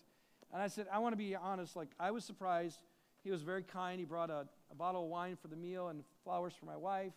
[0.53, 1.75] And I said, I want to be honest.
[1.75, 2.77] Like, I was surprised.
[3.23, 3.99] He was very kind.
[3.99, 7.13] He brought a, a bottle of wine for the meal and flowers for my wife.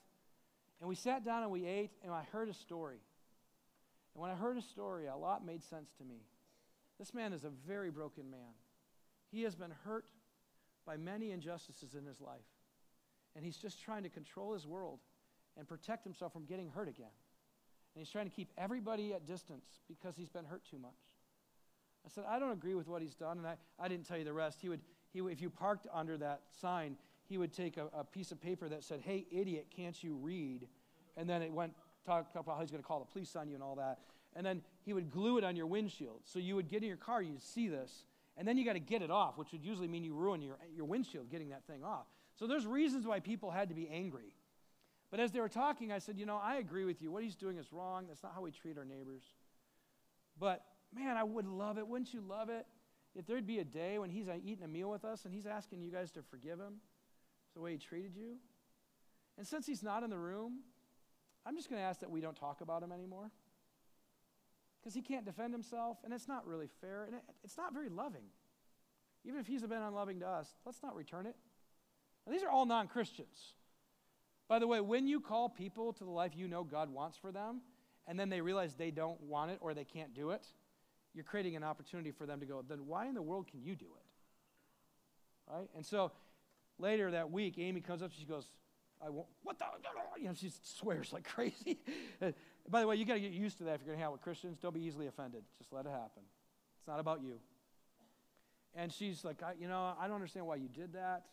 [0.81, 3.01] And we sat down and we ate, and I heard a story.
[4.15, 6.23] And when I heard a story, a lot made sense to me.
[6.99, 8.55] This man is a very broken man.
[9.31, 10.07] He has been hurt
[10.87, 12.49] by many injustices in his life.
[13.35, 15.01] And he's just trying to control his world
[15.59, 17.13] and protect himself from getting hurt again.
[17.97, 20.93] And he's trying to keep everybody at distance because he's been hurt too much.
[22.05, 23.39] I said, I don't agree with what he's done.
[23.39, 24.59] And I, I didn't tell you the rest.
[24.61, 24.81] He would,
[25.15, 28.69] he if you parked under that sign, he would take a, a piece of paper
[28.69, 30.69] that said, Hey, idiot, can't you read?
[31.17, 31.73] And then it went,
[32.05, 34.01] talk about how he's going to call the police on you and all that.
[34.35, 36.21] And then he would glue it on your windshield.
[36.25, 38.05] So you would get in your car, you'd see this,
[38.37, 40.59] and then you got to get it off, which would usually mean you ruin your,
[40.75, 42.05] your windshield getting that thing off.
[42.39, 44.35] So there's reasons why people had to be angry.
[45.17, 47.11] But as they were talking, I said, You know, I agree with you.
[47.11, 48.05] What he's doing is wrong.
[48.07, 49.23] That's not how we treat our neighbors.
[50.39, 50.63] But
[50.95, 51.89] man, I would love it.
[51.89, 52.67] Wouldn't you love it
[53.15, 55.47] if there'd be a day when he's uh, eating a meal with us and he's
[55.47, 56.83] asking you guys to forgive him
[57.51, 58.37] for the way he treated you?
[59.39, 60.59] And since he's not in the room,
[61.47, 63.31] I'm just going to ask that we don't talk about him anymore
[64.79, 67.89] because he can't defend himself, and it's not really fair, and it, it's not very
[67.89, 68.25] loving.
[69.25, 71.37] Even if he's been unloving to us, let's not return it.
[72.27, 73.55] Now, these are all non Christians.
[74.49, 77.33] By the way, when you call people to the life you know God wants for
[77.33, 77.61] them,
[78.07, 80.47] and then they realize they don't want it or they can't do it,
[81.15, 83.75] you're creating an opportunity for them to go, then why in the world can you
[83.75, 85.53] do it?
[85.53, 85.69] Right?
[85.75, 86.13] And so
[86.79, 88.49] later that week, Amy comes up, she goes,
[89.05, 89.65] I won't, what the,
[90.19, 91.79] you know, she swears like crazy.
[92.69, 94.07] By the way, you got to get used to that if you're going to hang
[94.07, 94.59] out with Christians.
[94.59, 95.43] Don't be easily offended.
[95.59, 96.23] Just let it happen.
[96.79, 97.39] It's not about you.
[98.75, 101.25] And she's like, you know, I don't understand why you did that.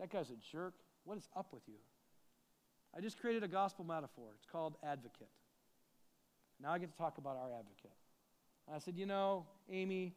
[0.00, 0.74] That guy's a jerk.
[1.04, 1.74] What is up with you?
[2.96, 4.26] I just created a gospel metaphor.
[4.36, 5.28] It's called advocate.
[6.60, 7.92] Now I get to talk about our advocate.
[8.72, 10.14] I said, you know, Amy,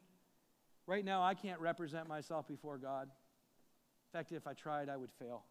[0.86, 3.04] right now I can't represent myself before God.
[3.04, 5.44] In fact, if I tried, I would fail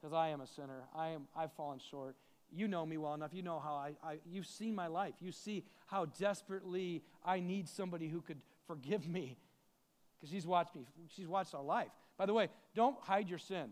[0.00, 0.82] because I am a sinner.
[0.94, 2.16] I am, I've fallen short
[2.54, 3.30] you know me well enough.
[3.32, 5.14] You know how I, I, you've seen my life.
[5.20, 9.36] You see how desperately I need somebody who could forgive me
[10.16, 10.86] because she's watched me.
[11.14, 11.90] She's watched our life.
[12.16, 13.70] By the way, don't hide your sin.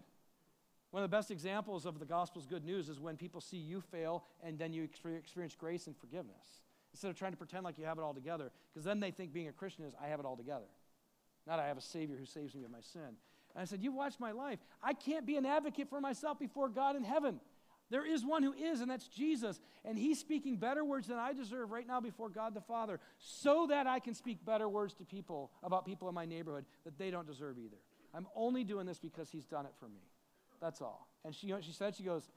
[0.93, 3.81] One of the best examples of the gospel's good news is when people see you
[3.81, 6.61] fail and then you experience grace and forgiveness.
[6.93, 9.33] Instead of trying to pretend like you have it all together, because then they think
[9.33, 10.67] being a Christian is I have it all together.
[11.47, 13.01] Not I have a Savior who saves me of my sin.
[13.55, 14.59] And I said, You've watched my life.
[14.83, 17.41] I can't be an advocate for myself before God in heaven.
[17.89, 19.61] There is one who is, and that's Jesus.
[19.85, 23.67] And he's speaking better words than I deserve right now before God the Father, so
[23.69, 27.11] that I can speak better words to people about people in my neighborhood that they
[27.11, 27.77] don't deserve either.
[28.15, 30.01] I'm only doing this because he's done it for me.
[30.63, 31.09] That's all.
[31.25, 32.31] And she, she said, she goes,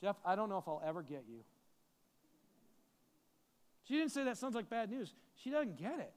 [0.00, 1.40] Jeff, I don't know if I'll ever get you.
[3.86, 5.14] She didn't say that sounds like bad news.
[5.36, 6.12] She doesn't get it.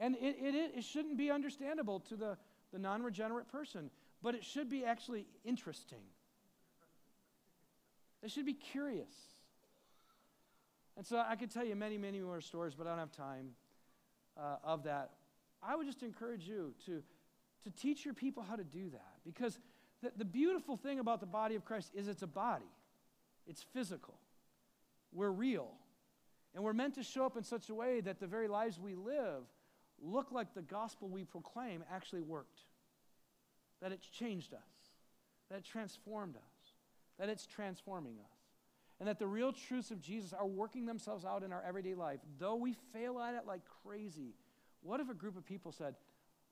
[0.00, 2.36] And it, it, it shouldn't be understandable to the,
[2.72, 3.90] the non regenerate person,
[4.22, 6.02] but it should be actually interesting.
[8.22, 9.12] They should be curious.
[10.96, 13.50] And so I could tell you many, many more stories, but I don't have time
[14.38, 15.10] uh, of that.
[15.62, 17.02] I would just encourage you to,
[17.64, 19.58] to teach your people how to do that because
[20.04, 22.70] the, the beautiful thing about the body of Christ is it's a body,
[23.46, 24.14] it's physical.
[25.12, 25.68] We're real.
[26.54, 28.94] And we're meant to show up in such a way that the very lives we
[28.94, 29.42] live
[30.00, 32.60] look like the gospel we proclaim actually worked,
[33.82, 34.60] that it's changed us,
[35.50, 36.54] that it transformed us
[37.18, 38.38] that it's transforming us.
[39.00, 42.20] And that the real truths of Jesus are working themselves out in our everyday life.
[42.38, 44.34] Though we fail at it like crazy,
[44.82, 45.96] what if a group of people said,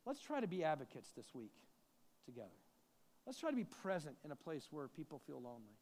[0.04, 1.52] let's try to be advocates this week
[2.24, 2.48] together?
[3.26, 5.76] Let's try to be present in a place where people feel lonely.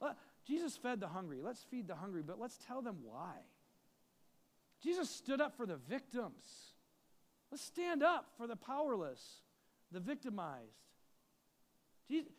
[0.00, 0.14] Uh,
[0.46, 1.40] Jesus fed the hungry.
[1.42, 3.34] Let's feed the hungry, but let's tell them why.
[4.82, 6.74] Jesus stood up for the victims.
[7.50, 9.20] Let's stand up for the powerless,
[9.92, 10.76] the victimized.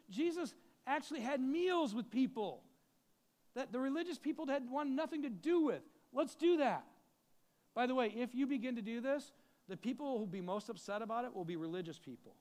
[0.09, 0.53] Jesus
[0.85, 2.61] actually had meals with people
[3.55, 5.81] that the religious people had wanted nothing to do with.
[6.13, 6.83] Let's do that.
[7.73, 9.31] By the way, if you begin to do this,
[9.67, 12.35] the people who will be most upset about it will be religious people.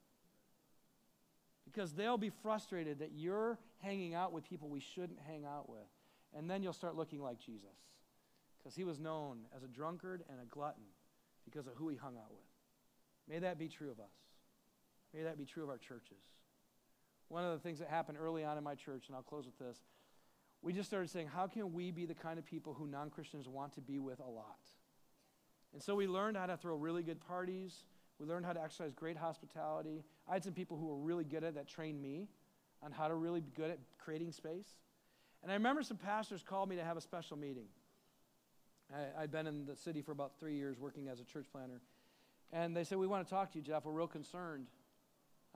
[1.75, 5.81] Because they'll be frustrated that you're hanging out with people we shouldn't hang out with.
[6.37, 7.77] And then you'll start looking like Jesus.
[8.59, 10.85] Because he was known as a drunkard and a glutton
[11.45, 12.45] because of who he hung out with.
[13.29, 14.13] May that be true of us.
[15.13, 16.23] May that be true of our churches.
[17.29, 19.59] One of the things that happened early on in my church, and I'll close with
[19.59, 19.79] this,
[20.63, 23.49] we just started saying, how can we be the kind of people who non Christians
[23.49, 24.59] want to be with a lot?
[25.73, 27.85] And so we learned how to throw really good parties.
[28.21, 30.05] We learned how to exercise great hospitality.
[30.29, 32.29] I had some people who were really good at that trained me
[32.83, 34.69] on how to really be good at creating space.
[35.43, 37.67] And I remember some pastors called me to have a special meeting.
[39.19, 41.81] I, had been in the city for about three years working as a church planner.
[42.53, 43.85] And they said, We want to talk to you, Jeff.
[43.85, 44.67] We're real concerned.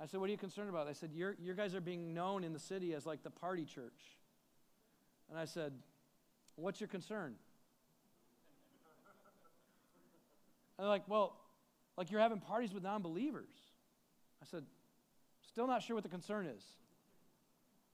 [0.01, 0.87] I said, What are you concerned about?
[0.87, 3.65] They said, Your, your guys are being known in the city as like the party
[3.65, 4.17] church.
[5.31, 5.73] And I said,
[6.57, 7.35] What's your concern?
[10.79, 11.37] And they're like, Well,
[11.99, 13.51] like you're having parties with non believers.
[14.41, 14.65] I said,
[15.49, 16.63] Still not sure what the concern is.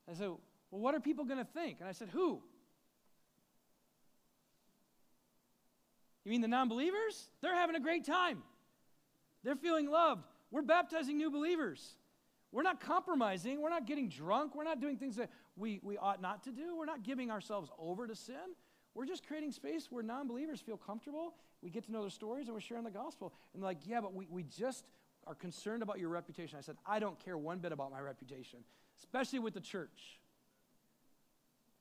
[0.09, 1.81] I said, Well, what are people going to think?
[1.81, 2.43] And I said, Who?
[6.25, 7.29] You mean the non believers?
[7.41, 8.43] They're having a great time.
[9.43, 10.25] They're feeling loved.
[10.51, 11.97] We're baptizing new believers.
[12.53, 13.61] We're not compromising.
[13.61, 14.55] We're not getting drunk.
[14.55, 16.77] We're not doing things that we, we ought not to do.
[16.77, 18.55] We're not giving ourselves over to sin.
[18.95, 21.35] We're just creating space where non believers feel comfortable.
[21.65, 23.33] We get to know their stories and we're sharing the gospel.
[23.55, 24.85] And like, yeah, but we, we just
[25.27, 26.59] are concerned about your reputation.
[26.59, 28.59] I said, I don't care one bit about my reputation,
[28.99, 30.21] especially with the church.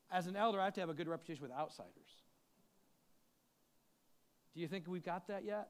[0.10, 1.92] As an elder, I have to have a good reputation with outsiders.
[4.56, 5.68] Do you think we've got that yet?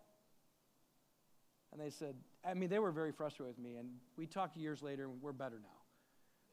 [1.72, 3.78] And they said, I mean, they were very frustrated with me.
[3.78, 5.70] And we talked years later, and we're better now.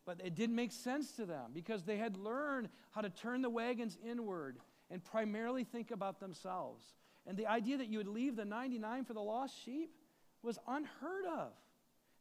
[0.06, 3.50] But it didn't make sense to them because they had learned how to turn the
[3.50, 4.58] wagons inward
[4.90, 6.84] and primarily think about themselves.
[7.26, 9.90] And the idea that you would leave the 99 for the lost sheep
[10.42, 11.52] was unheard of.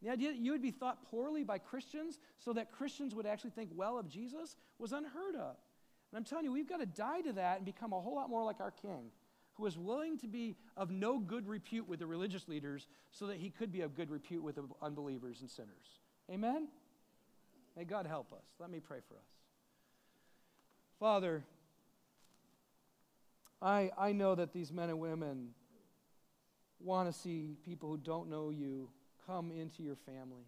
[0.01, 3.51] The idea that you would be thought poorly by Christians so that Christians would actually
[3.51, 5.55] think well of Jesus was unheard of.
[6.11, 8.29] And I'm telling you, we've got to die to that and become a whole lot
[8.29, 9.11] more like our King
[9.55, 13.37] who was willing to be of no good repute with the religious leaders so that
[13.37, 15.99] he could be of good repute with the unbelievers and sinners.
[16.31, 16.69] Amen?
[17.75, 18.45] May God help us.
[18.57, 19.27] Let me pray for us.
[20.97, 21.43] Father,
[23.61, 25.49] I, I know that these men and women
[26.79, 28.89] want to see people who don't know you
[29.27, 30.45] come into your family.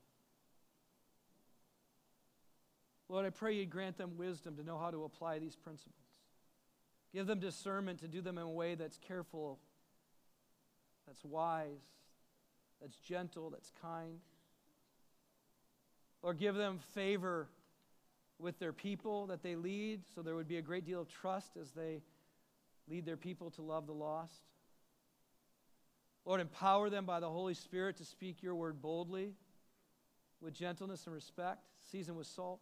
[3.09, 5.95] Lord, I pray you grant them wisdom to know how to apply these principles.
[7.13, 9.59] Give them discernment to do them in a way that's careful,
[11.05, 11.83] that's wise,
[12.79, 14.19] that's gentle, that's kind.
[16.21, 17.49] Or give them favor
[18.39, 21.57] with their people that they lead, so there would be a great deal of trust
[21.61, 22.01] as they
[22.89, 24.41] lead their people to love the lost.
[26.25, 29.33] Lord, empower them by the Holy Spirit to speak your word boldly,
[30.41, 32.61] with gentleness and respect, seasoned with salt.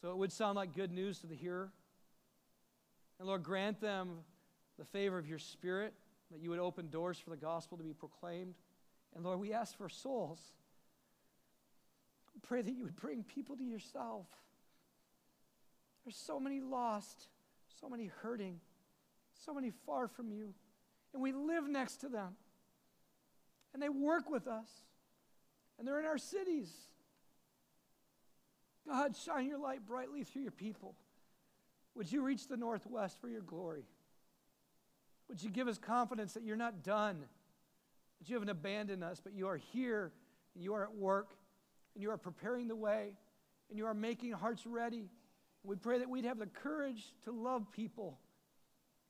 [0.00, 1.72] So it would sound like good news to the hearer.
[3.18, 4.18] And Lord, grant them
[4.78, 5.94] the favor of your Spirit,
[6.30, 8.54] that you would open doors for the gospel to be proclaimed.
[9.14, 10.40] And Lord, we ask for souls.
[12.42, 14.26] Pray that you would bring people to yourself.
[16.04, 17.28] There's so many lost,
[17.80, 18.60] so many hurting,
[19.44, 20.54] so many far from you.
[21.12, 22.36] And we live next to them.
[23.72, 24.68] And they work with us.
[25.78, 26.70] And they're in our cities.
[28.86, 30.94] God, shine your light brightly through your people.
[31.94, 33.84] Would you reach the Northwest for your glory?
[35.28, 37.24] Would you give us confidence that you're not done,
[38.18, 40.12] that you haven't abandoned us, but you are here
[40.54, 41.30] and you are at work
[41.94, 43.14] and you are preparing the way
[43.68, 45.08] and you are making hearts ready.
[45.66, 48.20] We pray that we'd have the courage to love people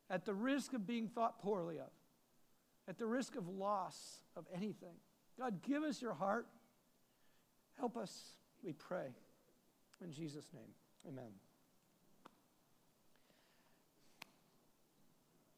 [0.09, 1.91] at the risk of being thought poorly of,
[2.89, 4.95] at the risk of loss of anything.
[5.39, 6.47] God, give us your heart.
[7.79, 8.11] Help us,
[8.63, 9.09] we pray.
[10.03, 10.71] In Jesus' name,
[11.07, 11.31] amen.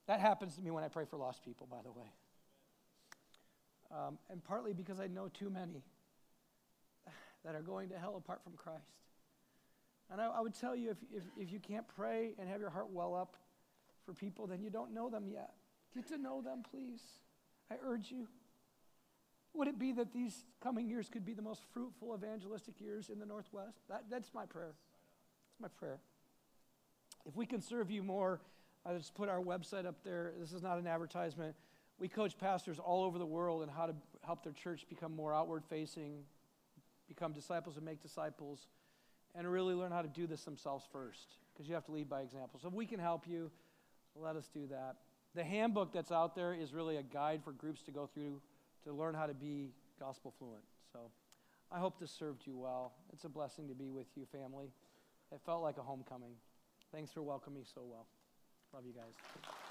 [0.08, 2.06] That happens to me when I pray for lost people, by the way.
[3.92, 5.84] Um, and partly because I know too many
[7.44, 8.82] that are going to hell apart from Christ.
[10.10, 12.70] And I, I would tell you if, if, if you can't pray and have your
[12.70, 13.36] heart well up
[14.06, 15.52] for people, then you don't know them yet.
[15.94, 17.00] Get to know them, please.
[17.70, 18.26] I urge you.
[19.54, 23.18] Would it be that these coming years could be the most fruitful evangelistic years in
[23.18, 23.78] the Northwest?
[23.88, 24.72] That, that's my prayer.
[25.48, 25.98] That's my prayer.
[27.26, 28.40] If we can serve you more,
[28.86, 30.32] I just put our website up there.
[30.38, 31.54] This is not an advertisement.
[31.98, 33.94] we coach pastors all over the world in how to
[34.24, 36.22] help their church become more outward facing,
[37.08, 38.66] become disciples and make disciples,
[39.38, 42.22] and really learn how to do this themselves first, because you have to lead by
[42.22, 42.58] example.
[42.60, 43.50] So if we can help you,
[44.16, 44.96] let us do that.
[45.34, 48.40] The handbook that's out there is really a guide for groups to go through
[48.84, 49.70] to learn how to be
[50.00, 50.64] gospel fluent.
[50.92, 50.98] So
[51.70, 52.94] I hope this served you well.
[53.12, 54.72] It's a blessing to be with you, family.
[55.30, 56.32] It felt like a homecoming.
[56.92, 58.06] Thanks for welcoming me so well.
[58.72, 59.67] Love you guys.